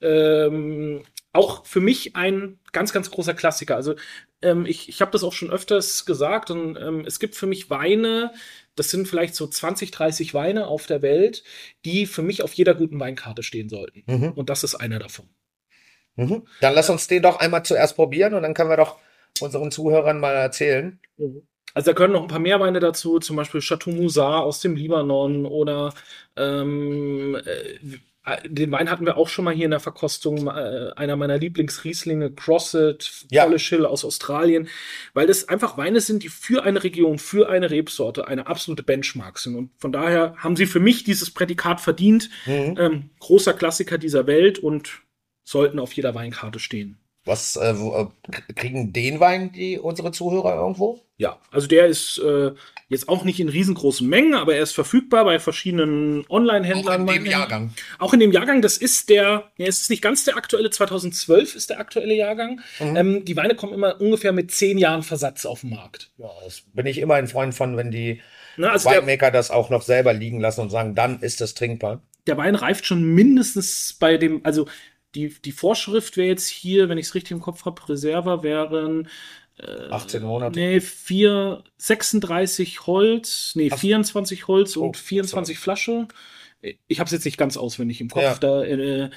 [0.00, 3.76] ähm, auch für mich ein ganz, ganz großer Klassiker.
[3.76, 3.94] Also
[4.42, 7.70] ähm, ich, ich habe das auch schon öfters gesagt und ähm, es gibt für mich
[7.70, 8.32] Weine,
[8.76, 11.42] das sind vielleicht so 20, 30 Weine auf der Welt,
[11.84, 14.04] die für mich auf jeder guten Weinkarte stehen sollten.
[14.06, 14.32] Mhm.
[14.32, 15.28] Und das ist einer davon.
[16.16, 16.46] Mhm.
[16.60, 18.98] Dann lass uns den doch einmal zuerst probieren und dann können wir doch
[19.40, 20.98] unseren Zuhörern mal erzählen.
[21.74, 24.74] Also da können noch ein paar mehr Weine dazu, zum Beispiel Chateau Moussard aus dem
[24.74, 25.94] Libanon oder
[26.36, 27.98] ähm, äh,
[28.46, 32.32] den Wein hatten wir auch schon mal hier in der Verkostung, äh, einer meiner Lieblingsrieslinge,
[32.32, 33.44] Crosset, Ja.
[33.44, 34.68] Polish Hill aus Australien,
[35.14, 39.38] weil das einfach Weine sind, die für eine Region, für eine Rebsorte eine absolute Benchmark
[39.38, 39.54] sind.
[39.56, 42.30] Und von daher haben sie für mich dieses Prädikat verdient.
[42.46, 42.74] Mhm.
[42.78, 45.00] Ähm, großer Klassiker dieser Welt und
[45.44, 46.98] sollten auf jeder Weinkarte stehen.
[47.28, 51.00] Was äh, wo, äh, kriegen den Wein die unsere Zuhörer irgendwo?
[51.16, 52.52] Ja, also der ist äh,
[52.88, 57.26] jetzt auch nicht in riesengroßen Mengen, aber er ist verfügbar bei verschiedenen Online-Händlern.
[57.26, 57.72] Jahrgang.
[57.98, 61.54] Auch in dem Jahrgang, das ist der, ja, es ist nicht ganz der aktuelle, 2012
[61.54, 62.60] ist der aktuelle Jahrgang.
[62.80, 62.96] Mhm.
[62.96, 66.10] Ähm, die Weine kommen immer ungefähr mit zehn Jahren Versatz auf den Markt.
[66.18, 68.20] Ja, das bin ich immer ein Freund von, wenn die
[68.58, 72.02] Ne, also Winemaker das auch noch selber liegen lassen und sagen, dann ist das trinkbar.
[72.26, 74.66] der Wein reift schon mindestens bei dem, also
[75.18, 79.08] die, die Vorschrift wäre jetzt hier, wenn ich es richtig im Kopf habe, Reserva wären
[79.60, 80.58] 18 Monate.
[80.58, 83.78] Nee, vier, 36 Holz, nee, Ach.
[83.78, 86.06] 24 Holz Oh, und 24 Flasche.
[86.86, 88.22] Ich habe es jetzt nicht ganz auswendig im Kopf.
[88.22, 88.34] Ja.
[88.36, 89.10] Da äh,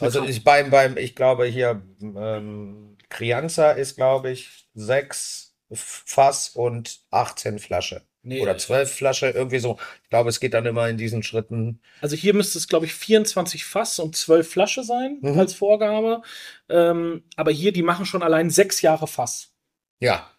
[0.00, 7.00] Also ich beim, beim, ich glaube hier, ähm, Crianza ist, glaube ich, sechs Fass und
[7.10, 8.02] 18 Flasche.
[8.22, 9.78] Nee, Oder 12 Flasche, irgendwie so.
[10.04, 11.80] Ich glaube, es geht dann immer in diesen Schritten.
[12.00, 15.38] Also hier müsste es, glaube ich, 24 Fass und 12 Flasche sein Mhm.
[15.38, 16.22] als Vorgabe.
[16.68, 19.52] Ähm, aber hier, die machen schon allein sechs Jahre Fass.
[20.00, 20.30] Ja.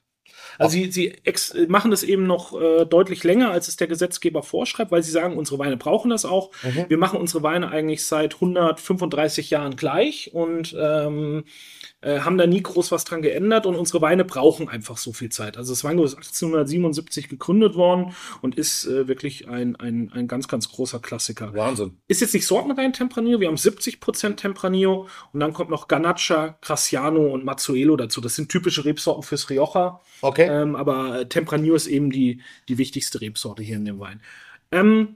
[0.58, 4.44] Also sie, sie ex machen das eben noch äh, deutlich länger, als es der Gesetzgeber
[4.44, 6.52] vorschreibt, weil sie sagen, unsere Weine brauchen das auch.
[6.64, 6.86] Mhm.
[6.90, 11.46] Wir machen unsere Weine eigentlich seit 135 Jahren gleich und ähm,
[12.02, 15.30] äh, haben da nie groß was dran geändert und unsere Weine brauchen einfach so viel
[15.30, 15.58] Zeit.
[15.58, 20.48] Also das Weingut ist 1877 gegründet worden und ist äh, wirklich ein, ein, ein ganz,
[20.48, 21.54] ganz großer Klassiker.
[21.54, 21.98] Wahnsinn.
[22.08, 27.28] Ist jetzt nicht sortenrein Tempranillo, wir haben 70% Tempranillo und dann kommt noch Ganacha, Graciano
[27.34, 28.22] und Mazzuelo dazu.
[28.22, 30.48] Das sind typische Rebsorten fürs Rioja, Okay.
[30.50, 34.22] ähm, aber Tempranillo ist eben die, die wichtigste Rebsorte hier in dem Wein.
[34.72, 35.16] Ähm,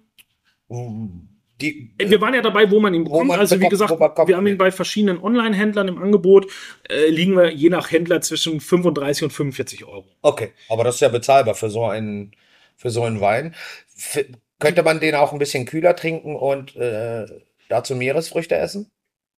[1.63, 3.29] Die, wir waren ja dabei, wo man ihn bekommt.
[3.29, 6.51] man also wie gesagt, wir haben ihn bei verschiedenen Online-Händlern im Angebot.
[6.89, 10.05] Äh, liegen wir je nach Händler zwischen 35 und 45 Euro.
[10.21, 12.35] okay, aber das ist ja bezahlbar für so einen,
[12.75, 13.55] für so einen Wein.
[13.95, 14.25] F
[14.59, 17.25] könnte man den auch ein bisschen kühler trinken und äh,
[17.69, 18.91] dazu Meeresfrüchte essen?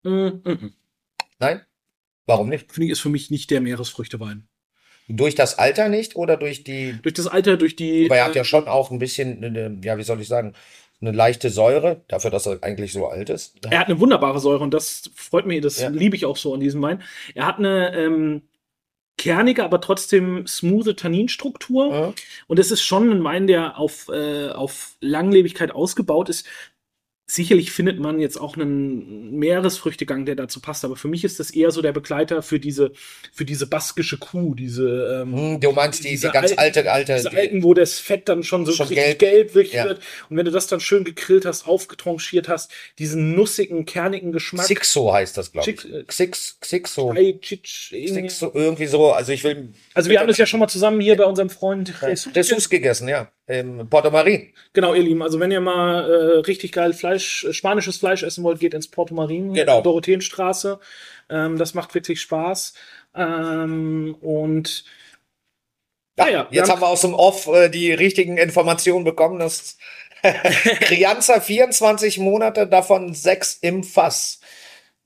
[0.04, 0.74] Mm, mm, mm.
[1.40, 1.62] Nein?
[2.26, 2.72] Warum nicht?
[2.72, 4.48] Finde ich, ist für mich nicht der Meeresfrüchtewein.
[5.10, 8.06] Durch das Alter nicht oder durch die Durch das Alter, durch die.
[8.06, 10.54] Aber er hat äh, ja schon auch ein bisschen, ja, wie soll ich sagen,
[11.06, 13.58] eine leichte Säure, dafür, dass er eigentlich so alt ist.
[13.70, 15.90] Er hat eine wunderbare Säure und das freut mich, das Ja.
[15.90, 17.02] liebe ich auch so an diesem Wein.
[17.36, 18.44] Er hat eine ähm,
[19.18, 21.94] kernige, aber trotzdem smooth Tanninstruktur.
[21.94, 22.14] Ja.
[22.48, 26.48] Und es ist schon ein Wein, der auf, äh, auf Langlebigkeit ausgebaut ist.
[27.36, 31.50] Sicherlich findet man jetzt auch einen Meeresfrüchtegang, der dazu passt, aber für mich ist das
[31.50, 32.92] eher so der Begleiter für diese,
[33.32, 36.92] für diese baskische Kuh, diese, ähm, Hm, Du meinst die, die Diese ganz alten- alte,
[36.92, 39.20] alte, diese die, alten, wo das Fett dann schon so Schon richtig gelb.
[39.20, 39.86] gelb, wirklich Ja.
[39.86, 40.02] wird.
[40.30, 42.70] Und wenn du das dann schön gegrillt hast, aufgetranchiert hast,
[43.00, 44.68] diesen nussigen, kernigen Geschmack.
[44.68, 46.08] Xixo heißt das, glaube äh, ich.
[46.08, 47.16] Xix, Xixo.
[47.42, 48.28] Chitsch, irgendwie.
[48.28, 51.18] Xixo, irgendwie so, also ich will Also wir haben das ja schon mal zusammen hier
[51.18, 53.32] bei unserem Freund Jesus Dessous gegessen, ja.
[53.46, 54.54] Im Porto Marin.
[54.72, 58.44] Genau, ihr Lieben, also wenn ihr mal äh, richtig geil Fleisch, äh, spanisches Fleisch essen
[58.44, 59.82] wollt, geht ins Porto Marin, Genau.
[59.82, 60.80] Dorotheenstraße.
[61.30, 62.74] Ähm, das macht wirklich Spaß.
[63.16, 64.84] Ähm, und
[66.18, 69.78] Ja, ja, jetzt haben- wir aus dem Off äh, die richtigen Informationen bekommen, dass
[70.82, 74.40] Crianza 24 Monate, davon 6 im Fass.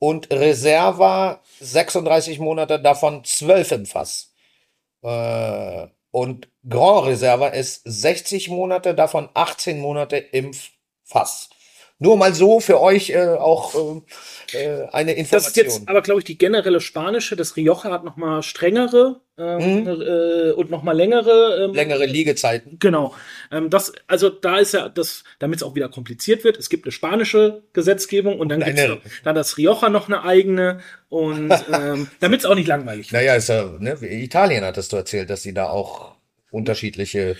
[0.00, 4.32] Und Reserva 36 Monate, davon 12 im Fass.
[5.02, 10.52] Äh, und Grand Reserva ist 60 Monate, davon 18 Monate im
[11.04, 11.50] Fass.
[12.00, 13.74] Nur mal so für euch äh, auch
[14.52, 15.30] äh, äh eine Information.
[15.30, 17.34] Das ist jetzt aber, glaube ich, die generelle spanische.
[17.34, 19.88] Das Rioja hat noch mal strengere ähm, mhm.
[19.88, 21.64] äh, und noch mal längere.
[21.64, 22.78] Ähm, Längere Liegezeiten.
[22.78, 23.16] Genau.
[23.50, 26.56] Ähm, das, also da ist ja das, damit es auch wieder kompliziert wird.
[26.56, 30.78] Es gibt eine spanische Gesetzgebung und dann gibt es dann das Rioja noch eine eigene
[31.08, 33.20] und ähm, damit es auch nicht langweilig wird.
[33.20, 36.14] Naja, ist ja, ne, Italien hattest du erzählt, dass sie da auch
[36.52, 37.36] unterschiedliche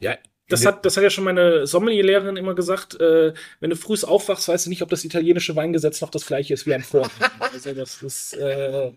[0.00, 0.16] ja,
[0.52, 4.48] das hat, das hat ja schon meine Sommelierlehrerin immer gesagt, äh, wenn du früh aufwachst,
[4.48, 7.30] weißt du nicht, ob das italienische Weingesetz noch das gleiche ist wie am Vortag.
[7.40, 8.92] also das ist, äh,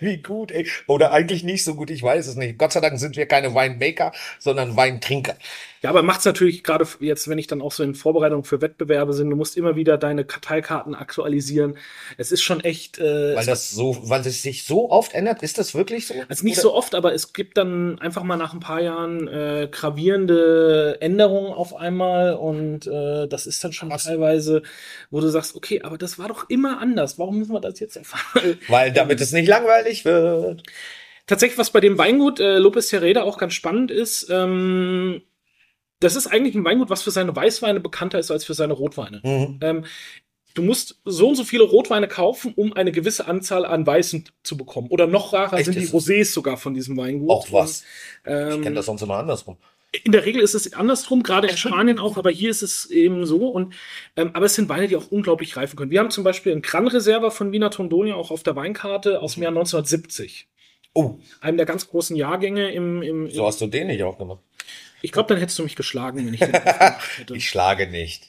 [0.00, 0.66] Wie gut, ey.
[0.86, 2.58] Oder eigentlich nicht so gut, ich weiß es nicht.
[2.58, 5.36] Gott sei Dank sind wir keine Weinmaker, sondern Weintrinker.
[5.82, 9.14] Ja, aber macht's natürlich gerade jetzt, wenn ich dann auch so in Vorbereitung für Wettbewerbe
[9.14, 11.76] bin, du musst immer wieder deine Karteikarten aktualisieren.
[12.16, 12.98] Es ist schon echt.
[12.98, 16.14] Äh, weil das so, weil es sich so oft ändert, ist das wirklich so?
[16.28, 16.62] Also nicht Oder?
[16.62, 21.52] so oft, aber es gibt dann einfach mal nach ein paar Jahren äh, gravierende Änderungen
[21.52, 24.04] auf einmal und äh, das ist dann schon Was?
[24.04, 24.62] teilweise,
[25.10, 27.18] wo du sagst, okay, aber das war doch immer anders.
[27.18, 28.58] Warum müssen wir das jetzt erfahren?
[28.68, 30.62] Weil damit es nicht langweilig wird.
[31.26, 35.20] Tatsächlich, was bei dem Weingut äh, Lopez Herrera auch ganz spannend ist, ähm,
[36.00, 39.20] das ist eigentlich ein Weingut, was für seine Weißweine bekannter ist als für seine Rotweine.
[39.24, 39.58] Mhm.
[39.62, 39.84] Ähm,
[40.54, 44.56] du musst so und so viele Rotweine kaufen, um eine gewisse Anzahl an Weißen zu
[44.56, 44.88] bekommen.
[44.90, 47.30] Oder noch rarer Echt, sind die Rosés sogar von diesem Weingut.
[47.30, 47.84] Auch was.
[48.24, 49.56] Ähm, ich kenne das sonst immer andersrum.
[50.04, 53.24] In der Regel ist es andersrum, gerade in Spanien auch, aber hier ist es eben
[53.24, 53.48] so.
[53.48, 53.74] Und,
[54.16, 55.90] ähm, aber es sind Weine, die auch unglaublich reifen können.
[55.90, 59.34] Wir haben zum Beispiel einen Gran Reserva von Wiener Tondonia auch auf der Weinkarte aus
[59.34, 60.46] dem Jahr 1970.
[60.92, 61.16] Oh.
[61.40, 63.02] Einem der ganz großen Jahrgänge im.
[63.02, 64.40] im, im so hast du den nicht auch gemacht.
[65.02, 67.34] Ich glaube, dann hättest du mich geschlagen, wenn ich den hätte.
[67.34, 68.28] Ich schlage nicht.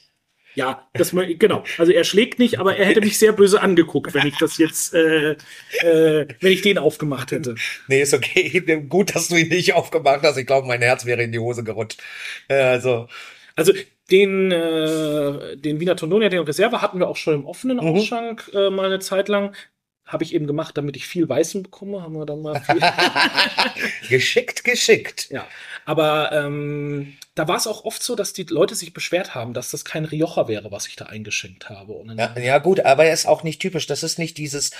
[0.54, 1.64] Ja, das genau.
[1.78, 4.94] Also er schlägt nicht, aber er hätte mich sehr böse angeguckt, wenn ich das jetzt,
[4.94, 5.36] äh,
[5.82, 7.54] äh, wenn ich den aufgemacht hätte.
[7.86, 8.60] Nee, ist okay.
[8.88, 10.36] Gut, dass du ihn nicht aufgemacht hast.
[10.36, 12.02] Ich glaube, mein Herz wäre in die Hose gerutscht.
[12.48, 13.08] Äh, also.
[13.54, 13.72] Also
[14.10, 17.84] den, äh, den Wiener Tononia, den Reserve hatten wir auch schon im offenen mhm.
[17.84, 19.54] Ausschank äh, mal eine Zeit lang
[20.10, 22.02] habe ich eben gemacht, damit ich viel Weißen bekomme.
[22.02, 22.80] Haben wir dann mal viel.
[24.08, 25.28] geschickt, geschickt.
[25.30, 25.46] Ja,
[25.86, 29.70] aber ähm, da war es auch oft so, dass die Leute sich beschwert haben, dass
[29.70, 32.04] das kein Rioja wäre, was ich da eingeschenkt habe.
[32.16, 33.86] Ja, ja, gut, aber er ist auch nicht typisch.
[33.86, 34.72] Das ist nicht dieses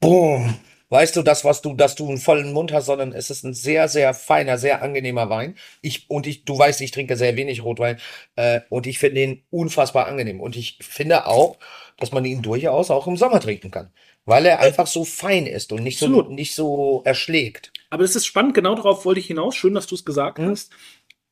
[0.00, 0.58] Boom.
[0.88, 3.54] Weißt du, das, was du, dass du einen vollen Mund hast, sondern es ist ein
[3.54, 5.56] sehr, sehr feiner, sehr angenehmer Wein.
[5.82, 7.98] Ich, und ich, du weißt, ich trinke sehr wenig Rotwein,
[8.36, 10.40] äh, und ich finde ihn unfassbar angenehm.
[10.40, 11.58] Und ich finde auch,
[11.98, 13.90] dass man ihn durchaus auch im Sommer trinken kann
[14.26, 17.72] weil er einfach so fein ist und nicht so, nicht so erschlägt.
[17.88, 19.56] Aber das ist spannend, genau darauf wollte ich hinaus.
[19.56, 20.50] Schön, dass du es gesagt mhm.
[20.50, 20.72] hast.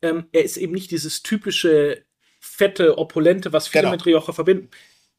[0.00, 2.04] Ähm, er ist eben nicht dieses typische
[2.40, 3.92] fette, opulente, was viele genau.
[3.92, 4.70] mit Rioja verbinden.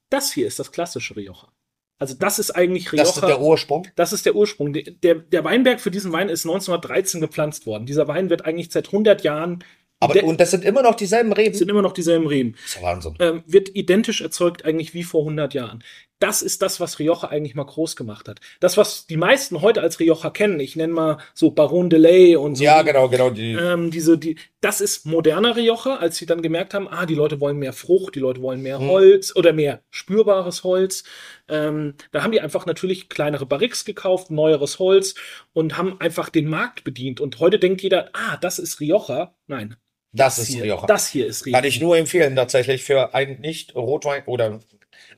[0.10, 1.52] Das hier ist das klassische Rioja.
[1.98, 3.04] Also das ist eigentlich Rioja.
[3.04, 3.88] Das ist der Ursprung.
[3.96, 4.74] Das ist der Ursprung.
[4.74, 7.86] Der, der Weinberg für diesen Wein ist 1913 gepflanzt worden.
[7.86, 9.64] Dieser Wein wird eigentlich seit 100 Jahren
[10.00, 11.52] aber, und das sind immer noch dieselben Reben?
[11.52, 12.52] Das sind immer noch dieselben Reben.
[12.52, 13.16] Das ist Wahnsinn.
[13.20, 15.84] Ähm, wird identisch erzeugt eigentlich wie vor 100 Jahren
[16.26, 18.40] das ist das, was Rioja eigentlich mal groß gemacht hat.
[18.60, 22.36] Das, was die meisten heute als Rioja kennen, ich nenne mal so Baron de Ley
[22.36, 22.64] und so.
[22.64, 23.30] Ja, genau, genau.
[23.30, 23.54] Die.
[23.54, 27.40] Ähm, diese, die, das ist moderner Rioja, als sie dann gemerkt haben, ah, die Leute
[27.42, 28.88] wollen mehr Frucht, die Leute wollen mehr hm.
[28.90, 31.04] Holz oder mehr spürbares Holz.
[31.48, 35.14] Ähm, da haben die einfach natürlich kleinere Barriques gekauft, neueres Holz
[35.54, 37.22] und haben einfach den Markt bedient.
[37.22, 39.36] Und heute denkt jeder, ah, das ist Rioja.
[39.46, 39.76] Nein,
[40.12, 40.88] das, das ist hier, Rioja.
[40.88, 41.60] Das hier ist Rioja.
[41.60, 44.60] Kann ich nur empfehlen, tatsächlich für einen nicht Rotwein oder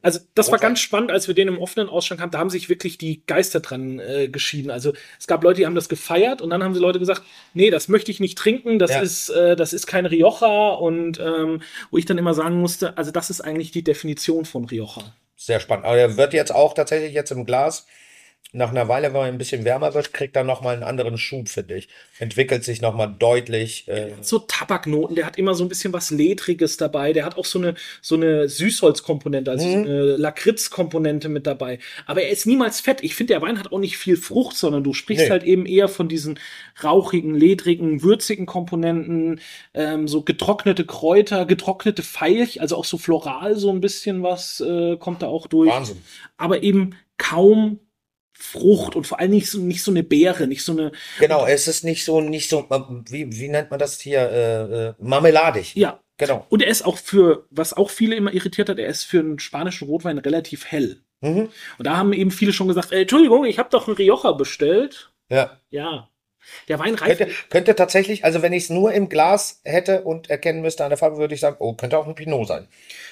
[0.02, 2.32] also das war ganz spannend, als wir den im offenen Ausschank haben.
[2.32, 4.72] Da haben sich wirklich die Geister dran äh, geschieden.
[4.72, 7.70] Also es gab Leute, die haben das gefeiert und dann haben sie Leute gesagt, nee,
[7.70, 9.02] das möchte ich nicht trinken, das ja.
[9.02, 11.62] ist äh, das ist kein Rioja und ähm,
[11.92, 15.14] wo ich dann immer sagen musste, also das ist eigentlich die Definition von Rioja.
[15.36, 15.86] Sehr spannend.
[15.86, 17.86] Aber der wird jetzt auch tatsächlich jetzt im Glas
[18.54, 21.50] nach einer Weile, wenn man ein bisschen wärmer wird, kriegt er nochmal einen anderen Schub,
[21.50, 21.90] finde ich.
[22.18, 23.88] Entwickelt sich nochmal deutlich.
[23.90, 27.12] Äh so Tabaknoten, der hat immer so ein bisschen was Ledriges dabei.
[27.12, 29.72] Der hat auch so eine, so eine Süßholzkomponente, also mhm.
[29.72, 31.80] so eine Lakritzkomponente mit dabei.
[32.06, 33.04] Aber er ist niemals fett.
[33.04, 35.30] Ich finde, der Wein hat auch nicht viel Frucht, sondern du sprichst nee.
[35.30, 36.40] halt eben eher von diesen
[36.82, 39.42] rauchigen, ledrigen, würzigen Komponenten,
[39.74, 44.96] ähm, so getrocknete Kräuter, getrocknete Veilch, also auch so floral so ein bisschen was äh,
[44.96, 45.70] kommt da auch durch.
[45.70, 46.02] Wahnsinn.
[46.38, 47.82] Aber eben kaum
[48.40, 50.92] Frucht und vor allem nicht so, nicht so eine Beere, nicht so eine.
[51.20, 52.68] Genau, es ist nicht so, nicht so,
[53.10, 55.76] wie, wie nennt man das hier, äh, äh, marmeladig.
[55.76, 56.00] Ja.
[56.18, 56.46] Genau.
[56.50, 59.38] Und er ist auch für, was auch viele immer irritiert hat, er ist für einen
[59.38, 61.04] spanischen Rotwein relativ hell.
[61.22, 61.50] Mhm.
[61.78, 65.12] Und da haben eben viele schon gesagt, äh, Entschuldigung, ich habe doch einen Rioja bestellt.
[65.30, 65.60] Ja.
[65.70, 66.10] Ja.
[66.70, 67.18] Der Wein reift.
[67.18, 70.90] Könnte, könnte tatsächlich, also wenn ich es nur im Glas hätte und erkennen müsste an
[70.90, 72.68] der Farbe, würde ich sagen, oh, könnte auch ein Pinot sein.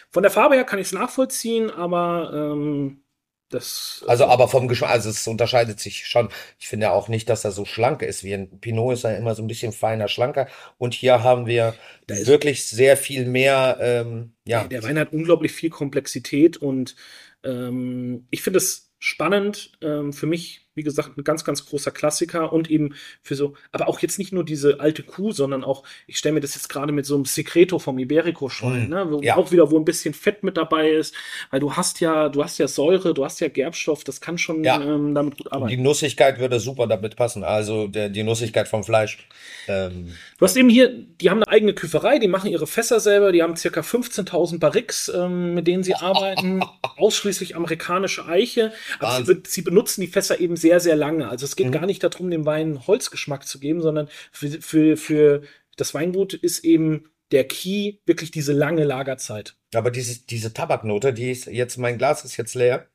[0.10, 3.02] Von der Farbe her kann ich es nachvollziehen, aber ähm,
[3.50, 4.04] das.
[4.08, 6.30] Also, aber vom Geschmack, also es unterscheidet sich schon.
[6.60, 8.24] Ich finde auch nicht, dass er so schlank ist.
[8.24, 10.48] Wie ein Pinot ist er immer so ein bisschen feiner, schlanker.
[10.78, 11.76] Und hier haben wir
[12.08, 14.66] wirklich sehr viel mehr, ähm, ja.
[14.66, 16.96] Der Wein hat unglaublich viel Komplexität und
[17.44, 19.74] ähm, ich finde es spannend.
[19.82, 23.88] Ähm, für mich, wie gesagt, ein ganz, ganz großer Klassiker und eben für so, aber
[23.88, 26.92] auch jetzt nicht nur diese alte Kuh, sondern auch, ich stelle mir das jetzt gerade
[26.92, 29.06] mit so einem Secreto vom Iberico-Schwein, Mm, ne?
[29.10, 29.36] wo ja.
[29.38, 31.16] auch wieder, wo ein bisschen Fett mit dabei ist,
[31.52, 34.64] weil du hast ja, du hast ja Säure, du hast ja Gerbstoff, das kann schon
[34.64, 34.82] Ja.
[34.82, 35.70] ähm, damit gut arbeiten.
[35.70, 37.44] die Nussigkeit würde super damit passen.
[37.44, 39.28] Also der, die Nussigkeit vom Fleisch.
[39.68, 43.32] Ähm, Du hast eben hier, die haben eine eigene Küferei, die machen ihre Fässer selber,
[43.32, 46.62] die haben circa 15.000 Barrix, ähm, mit denen sie arbeiten,
[46.98, 51.30] ausschließlich amerikanische Eiche, aber sie, sie benutzen die Fässer eben sehr, sehr lange.
[51.30, 51.72] Also es geht Mhm.
[51.72, 55.42] gar nicht darum, dem Wein Holzgeschmack zu geben, sondern für, für, für
[55.78, 59.56] das Weingut ist eben der Key wirklich diese lange Lagerzeit.
[59.74, 62.88] aber diese, diese Tabaknote, die ist jetzt, mein Glas ist jetzt leer.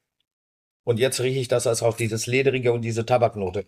[0.85, 3.67] Und jetzt rieche ich das als auch dieses Lederige und diese Tabaknote.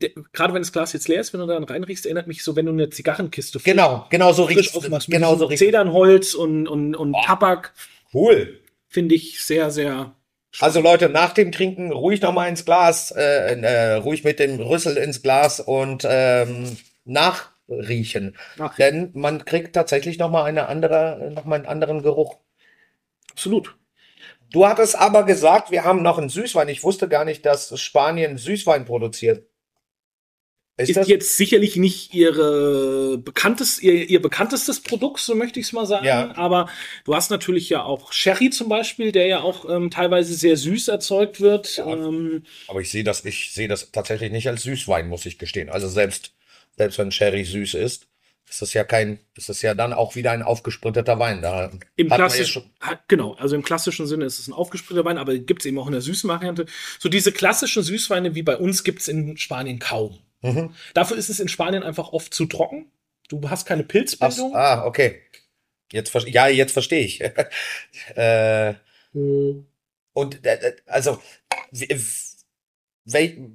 [0.00, 2.56] Der, gerade wenn das Glas jetzt leer ist, wenn du daran reinriechst, erinnert mich so,
[2.56, 5.10] wenn du eine Zigarrenkiste Genau, genau so frisch riecht aufmachst.
[5.10, 7.22] Genau so riecht Zedernholz und, und, und Boah.
[7.24, 7.72] Tabak,
[8.12, 8.60] Cool.
[8.88, 10.14] finde ich sehr, sehr
[10.60, 14.58] Also Leute, nach dem Trinken ruhig noch mal ins Glas, äh, äh, ruhig mit dem
[14.60, 18.36] Rüssel ins Glas und ähm, nachriechen.
[18.56, 19.12] Nachriechen.
[19.12, 22.36] Denn man kriegt tatsächlich noch mal eine andere, noch mal einen anderen Geruch.
[23.30, 23.76] absolut.
[24.52, 26.68] Du hattest aber gesagt, wir haben noch einen Süßwein.
[26.68, 29.44] Ich wusste gar nicht, dass Spanien Süßwein produziert.
[30.78, 35.72] Ist, ist jetzt sicherlich nicht ihre bekanntes, ihr, ihr bekanntestes Produkt, so möchte ich es
[35.72, 36.04] mal sagen.
[36.04, 36.36] Ja.
[36.36, 36.68] Aber
[37.04, 40.88] du hast natürlich ja auch Sherry zum Beispiel, der ja auch ähm, teilweise sehr süß
[40.88, 41.78] erzeugt wird.
[41.78, 41.86] Ja.
[41.86, 45.70] Ähm, Aber ich sehe das, ich sehe das tatsächlich nicht als Süßwein, muss ich gestehen.
[45.70, 46.32] Also selbst,
[46.76, 48.06] selbst wenn Sherry süß ist,
[48.48, 51.40] ist das ja kein, ist das ja dann auch wieder ein aufgespritteter Wein.
[51.40, 55.16] Da Im ja klassischen, ha- genau, also im klassischen Sinne ist es ein aufgespritzter Wein,
[55.16, 56.66] aber gibt es eben auch in der süßen Variante.
[56.98, 60.18] So diese klassischen Süßweine wie bei uns gibt es in Spanien kaum.
[60.42, 60.74] Mhm.
[60.94, 62.90] Dafür ist es in Spanien einfach oft zu trocken.
[63.28, 64.54] Du hast keine Ach, Pilzbildung.
[64.54, 65.20] ah, okay.
[65.92, 67.20] Jetzt, ja, jetzt verstehe ich.
[68.16, 68.74] äh,
[69.12, 69.66] Mhm.
[70.12, 71.20] und äh, äh, also,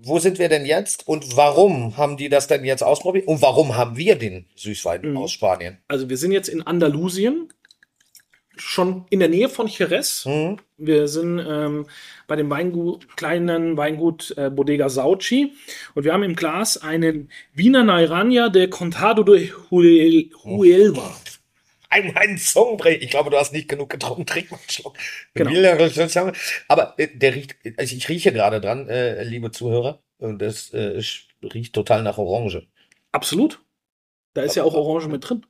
[0.03, 3.27] wo sind wir denn jetzt und warum haben die das denn jetzt ausprobiert?
[3.27, 5.17] Und warum haben wir den Süßwein Mhm.
[5.17, 5.77] aus Spanien?
[5.87, 7.51] Also wir sind jetzt in Andalusien,
[8.57, 10.25] schon in der Nähe von Jerez.
[10.25, 10.57] Mhm.
[10.77, 11.87] Wir sind ähm,
[12.27, 15.53] bei dem Weingut, kleinen Weingut äh, Bodega Sauci
[15.95, 21.15] und wir haben im Glas einen Wiener Nairanja de Contado de Huel- Huelva.
[21.89, 23.01] Ein, ein Zungenbrecher.
[23.01, 24.25] Ich glaube, du hast nicht genug getrunken.
[24.25, 24.97] Trink mal einen Schluck.
[25.33, 25.51] Genau.
[26.69, 30.01] Aber äh, der riecht, also ich rieche gerade dran, äh, liebe Zuhörer.
[30.17, 31.01] Und das äh,
[31.43, 32.67] riecht total nach Orange.
[33.11, 33.61] Absolut.
[34.33, 35.45] Da ist ja auch Orange mit drin.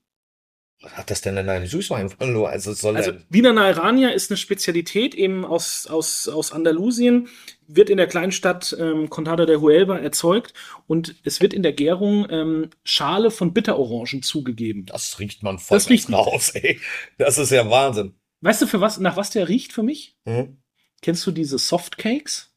[0.81, 2.51] Was hat das denn in einem Süßwein verloren?
[2.51, 7.29] Also, soll Also Wiener Nairanja ist eine Spezialität eben aus, aus, aus Andalusien,
[7.67, 10.53] wird in der Kleinstadt ähm, Contada de Huelva erzeugt
[10.87, 14.85] und es wird in der Gärung ähm, Schale von Bitterorangen zugegeben.
[14.87, 16.19] das riecht man voll Das riecht man.
[16.19, 16.79] raus, ey.
[17.17, 18.15] Das ist ja Wahnsinn.
[18.41, 20.17] Weißt du, für was, nach was der riecht für mich?
[20.25, 20.57] Mhm.
[21.03, 22.47] Kennst du diese Softcakes?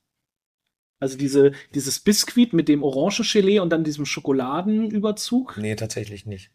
[0.98, 5.58] Also diese, dieses Biskuit mit dem Orangengelee und dann diesem Schokoladenüberzug?
[5.58, 6.50] Nee, tatsächlich nicht.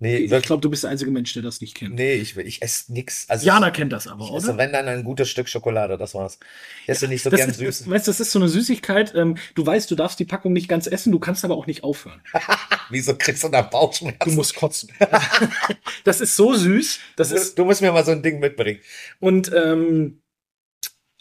[0.00, 0.46] Nee, Ich wirklich.
[0.46, 1.96] glaube, du bist der einzige Mensch, der das nicht kennt.
[1.96, 3.28] Nee, ich, ich esse nix.
[3.28, 4.38] Also Jana kennt das aber, ich oder?
[4.38, 6.38] esse, wenn dann ein gutes Stück Schokolade, das war's.
[6.84, 7.90] Ich esse nicht so gern ist, süß.
[7.90, 9.12] weißt, du, das ist so eine Süßigkeit.
[9.16, 11.82] Ähm, du weißt, du darfst die Packung nicht ganz essen, du kannst aber auch nicht
[11.82, 12.22] aufhören.
[12.90, 14.18] Wieso kriegst du da Bauchschmerzen?
[14.24, 14.90] Du musst kotzen.
[16.04, 17.00] das ist so süß.
[17.16, 18.80] Das du, ist, du musst mir mal so ein Ding mitbringen.
[19.20, 20.22] und ähm,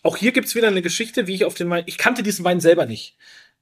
[0.03, 1.83] auch hier gibt's wieder eine Geschichte, wie ich auf den Wein.
[1.87, 3.17] Ich kannte diesen Wein selber nicht.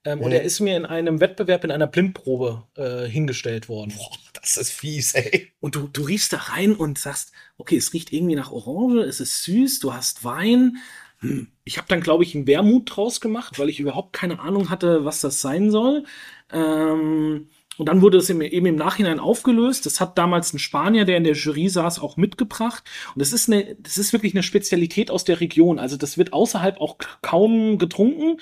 [0.06, 0.32] Ähm, Und Mhm.
[0.32, 3.94] er ist mir in einem Wettbewerb, in einer Blindprobe äh, hingestellt worden.
[3.98, 5.52] Boah, das ist fies, ey.
[5.60, 9.20] Und du, du riechst da rein und sagst, okay, es riecht irgendwie nach Orange, es
[9.20, 10.78] ist süß, du hast Wein.
[11.20, 11.48] Hm.
[11.64, 15.06] Ich habe dann, glaube ich, einen Wermut draus gemacht, weil ich überhaupt keine Ahnung hatte,
[15.06, 16.06] was das sein soll.
[16.52, 19.86] Ähm, und dann wurde es eben im Nachhinein aufgelöst.
[19.86, 22.84] Das hat damals ein Spanier, der in der Jury saß, auch mitgebracht.
[23.14, 25.80] Und das ist eine, das ist wirklich eine Spezialität aus der Region.
[25.80, 28.38] Also das wird außerhalb auch kaum getrunken.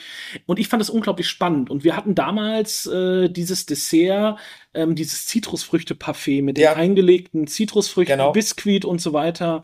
[0.46, 1.70] Und ich fand das unglaublich spannend.
[1.70, 4.40] Und wir hatten damals äh, dieses Dessert,
[4.74, 6.74] ähm, dieses Zitrusfrüchte-Parfait mit den Ja.
[6.74, 8.32] eingelegten Zitrusfrüchten, Genau.
[8.32, 9.64] Biskuit und so weiter.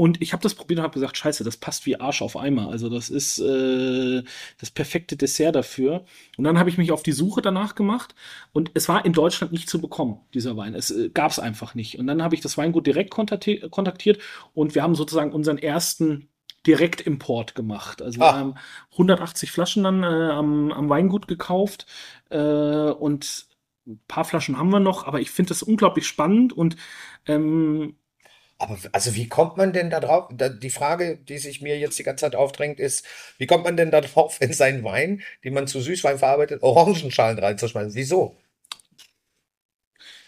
[0.00, 2.70] Und ich habe das probiert und habe gesagt, scheiße, das passt wie Arsch auf Eimer.
[2.70, 4.22] Also das ist äh,
[4.58, 6.06] das perfekte Dessert dafür.
[6.38, 8.14] Und dann habe ich mich auf die Suche danach gemacht
[8.52, 10.74] und es war in Deutschland nicht zu bekommen, dieser Wein.
[10.74, 11.98] Es äh, gab es einfach nicht.
[11.98, 14.22] Und dann habe ich das Weingut direkt kontakti- kontaktiert
[14.54, 16.30] und wir haben sozusagen unseren ersten
[16.66, 18.00] Direktimport gemacht.
[18.00, 18.38] Also wir Ah.
[18.38, 18.54] haben
[18.92, 21.84] 180 Flaschen dann äh, am, am Weingut gekauft
[22.30, 23.48] äh, und
[23.86, 26.76] ein paar Flaschen haben wir noch, aber ich finde das unglaublich spannend und
[27.26, 27.96] ähm,
[28.60, 30.28] Aber also wie kommt man denn da drauf?
[30.32, 33.04] Da, die Frage, die sich mir jetzt die ganze Zeit aufdrängt, ist,
[33.38, 37.38] wie kommt man denn da drauf, in seinen Wein, den man zu Süßwein verarbeitet, Orangenschalen
[37.38, 37.94] reinzuschmeißen?
[37.94, 38.36] Wieso?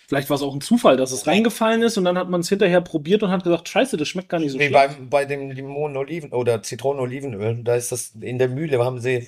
[0.09, 2.49] vielleicht war es auch ein Zufall, dass es reingefallen ist und dann hat man es
[2.51, 4.99] hinterher probiert und hat gesagt, scheiße, das schmeckt gar nicht so Wie schlecht.
[4.99, 9.27] beim, bei dem Limonoliven oder Zitronenolivenöl, da ist das in der Mühle, haben sie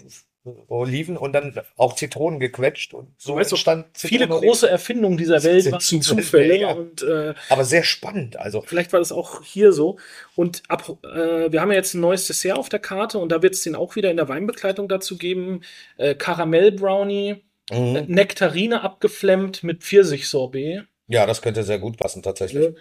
[0.69, 4.49] Oliven und dann auch Zitronen gequetscht und so weißt du, entstand Viele Zitronenoliven.
[4.49, 6.73] große Erfindungen dieser Welt waren Zufälle, ja.
[6.73, 8.63] und äh, Aber sehr spannend, also.
[8.67, 9.99] Vielleicht war das auch hier so.
[10.37, 13.43] Und ab, äh, wir haben ja jetzt ein neues Dessert auf der Karte und da
[13.43, 15.63] wird es den auch wieder in der Weinbegleitung dazu geben.
[15.97, 18.05] Äh, Karamell-Brownie, äh, Mhm.
[18.09, 20.85] Nektarine abgeflemmt mit Pfirsich-Sorbet.
[21.09, 22.75] Ja, das könnte sehr gut passen, tatsächlich.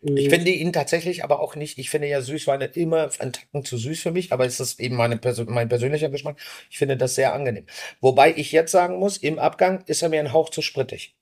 [0.00, 3.76] Ich finde ihn tatsächlich aber auch nicht, ich finde ja Süßweine immer einen Tacken zu
[3.76, 6.38] süß für mich, aber es ist eben meine Persön mein persönlicher Geschmack.
[6.70, 7.66] Ich finde das sehr angenehm.
[8.00, 11.16] Wobei ich jetzt sagen muss, im Abgang ist er mir ein Hauch zu sprittig.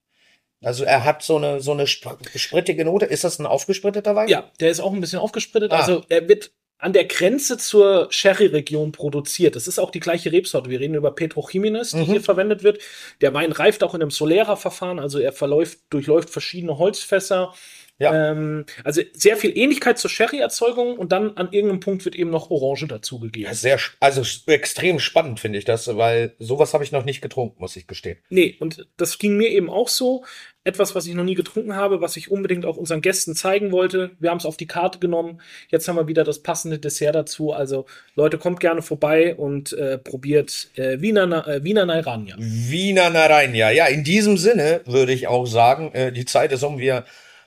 [0.63, 3.07] Also er hat so eine, so eine spr sprittige Note.
[3.07, 4.29] Ist das ein aufgespritteter Wein?
[4.29, 5.73] Ja, der ist auch ein bisschen aufgesprittet.
[5.73, 5.79] Ah.
[5.81, 9.57] Also er wird an der Grenze zur Sherry-Region produziert.
[9.57, 10.69] Das ist auch die gleiche Rebsorte.
[10.69, 12.05] Wir reden über Pedro die Mhm.
[12.05, 12.81] hier verwendet wird.
[13.23, 17.55] Der Wein reift auch in einem Solera-Verfahren, also er verläuft, durchläuft verschiedene Holzfässer.
[17.99, 18.31] Ja.
[18.33, 22.51] Ähm, also sehr viel Ähnlichkeit zur Sherry-Erzeugung und dann an irgendeinem Punkt wird eben noch
[22.51, 23.49] Orange dazugegeben.
[23.49, 27.61] Ja, sehr, also extrem spannend finde ich das, weil sowas habe ich noch nicht getrunken,
[27.61, 28.19] muss ich gestehen.
[28.29, 30.25] Nee, und das ging mir eben auch so.
[30.65, 34.11] Etwas, was ich noch nie getrunken habe, was ich unbedingt auch unseren Gästen zeigen wollte.
[34.19, 35.41] Wir haben es auf die Karte genommen.
[35.69, 37.53] Jetzt haben wir wieder das passende Dessert dazu.
[37.53, 37.87] Also
[38.17, 42.35] Leute, kommt gerne vorbei und äh, probiert äh, Wiener, Na- äh, Wiener Nairania.
[42.41, 43.71] Wiener Naranja.
[43.71, 46.79] Ja, in diesem Sinne würde ich auch sagen, äh, die Zeit ist um.
[46.81, 47.05] Wir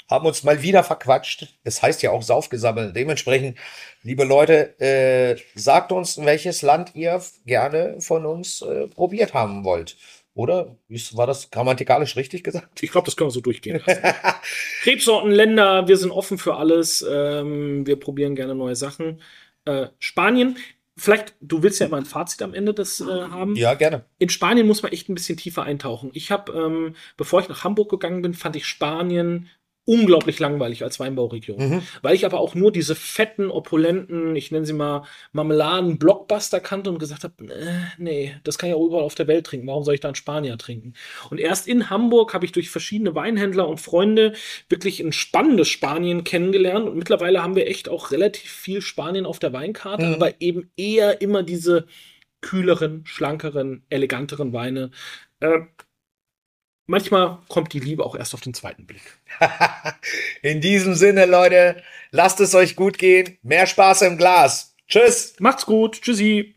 [0.09, 1.47] haben uns mal wieder verquatscht.
[1.63, 2.95] Es heißt ja auch Saufgesammelt.
[2.95, 3.57] Dementsprechend,
[4.01, 9.97] liebe Leute, äh, sagt uns, welches Land ihr gerne von uns äh, probiert haben wollt.
[10.33, 10.77] Oder?
[11.13, 12.81] War das grammatikalisch richtig gesagt?
[12.81, 13.81] Ich glaube, das können wir so durchgehen.
[14.85, 17.05] Rebsorten, Länder, wir sind offen für alles.
[17.07, 19.21] Ähm, wir probieren gerne neue Sachen.
[19.65, 20.57] Äh, Spanien,
[20.95, 23.55] vielleicht, du willst ja immer ein Fazit am Ende des äh, haben.
[23.55, 24.05] Ja, gerne.
[24.17, 26.11] in Spanien muss man echt ein bisschen tiefer eintauchen.
[26.13, 29.49] Ich habe, ähm, bevor ich nach Hamburg gegangen bin, fand ich Spanien
[29.89, 31.57] unglaublich langweilig als Weinbauregion.
[31.57, 31.81] Mhm.
[32.03, 36.91] Weil ich aber auch nur diese fetten, opulenten, ich nenne sie mal Marmeladen, Blockbuster kannte
[36.91, 39.65] und gesagt habe, äh, nee, das kann ich auch überall auf der Welt trinken.
[39.65, 40.93] Warum soll ich da in Spanier trinken?
[41.31, 44.33] Und erst in Hamburg habe ich durch verschiedene Weinhändler und Freunde
[44.69, 46.87] wirklich ein spannendes Spanien kennengelernt.
[46.87, 50.13] Und mittlerweile haben wir echt auch relativ viel Spanien auf der Weinkarte, Mhm.
[50.13, 51.87] aber eben eher immer diese
[52.41, 54.91] kühleren, schlankeren, eleganteren Weine.
[55.39, 55.61] Äh,
[56.89, 59.17] manchmal kommt die Liebe auch erst auf den zweiten Blick.
[60.41, 61.81] In diesem Sinne, Leute,
[62.11, 63.37] lasst es euch gut gehen.
[63.43, 64.75] Mehr Spaß im Glas.
[64.87, 65.35] Tschüss.
[65.39, 66.01] Macht's gut.
[66.01, 66.55] Tschüssi.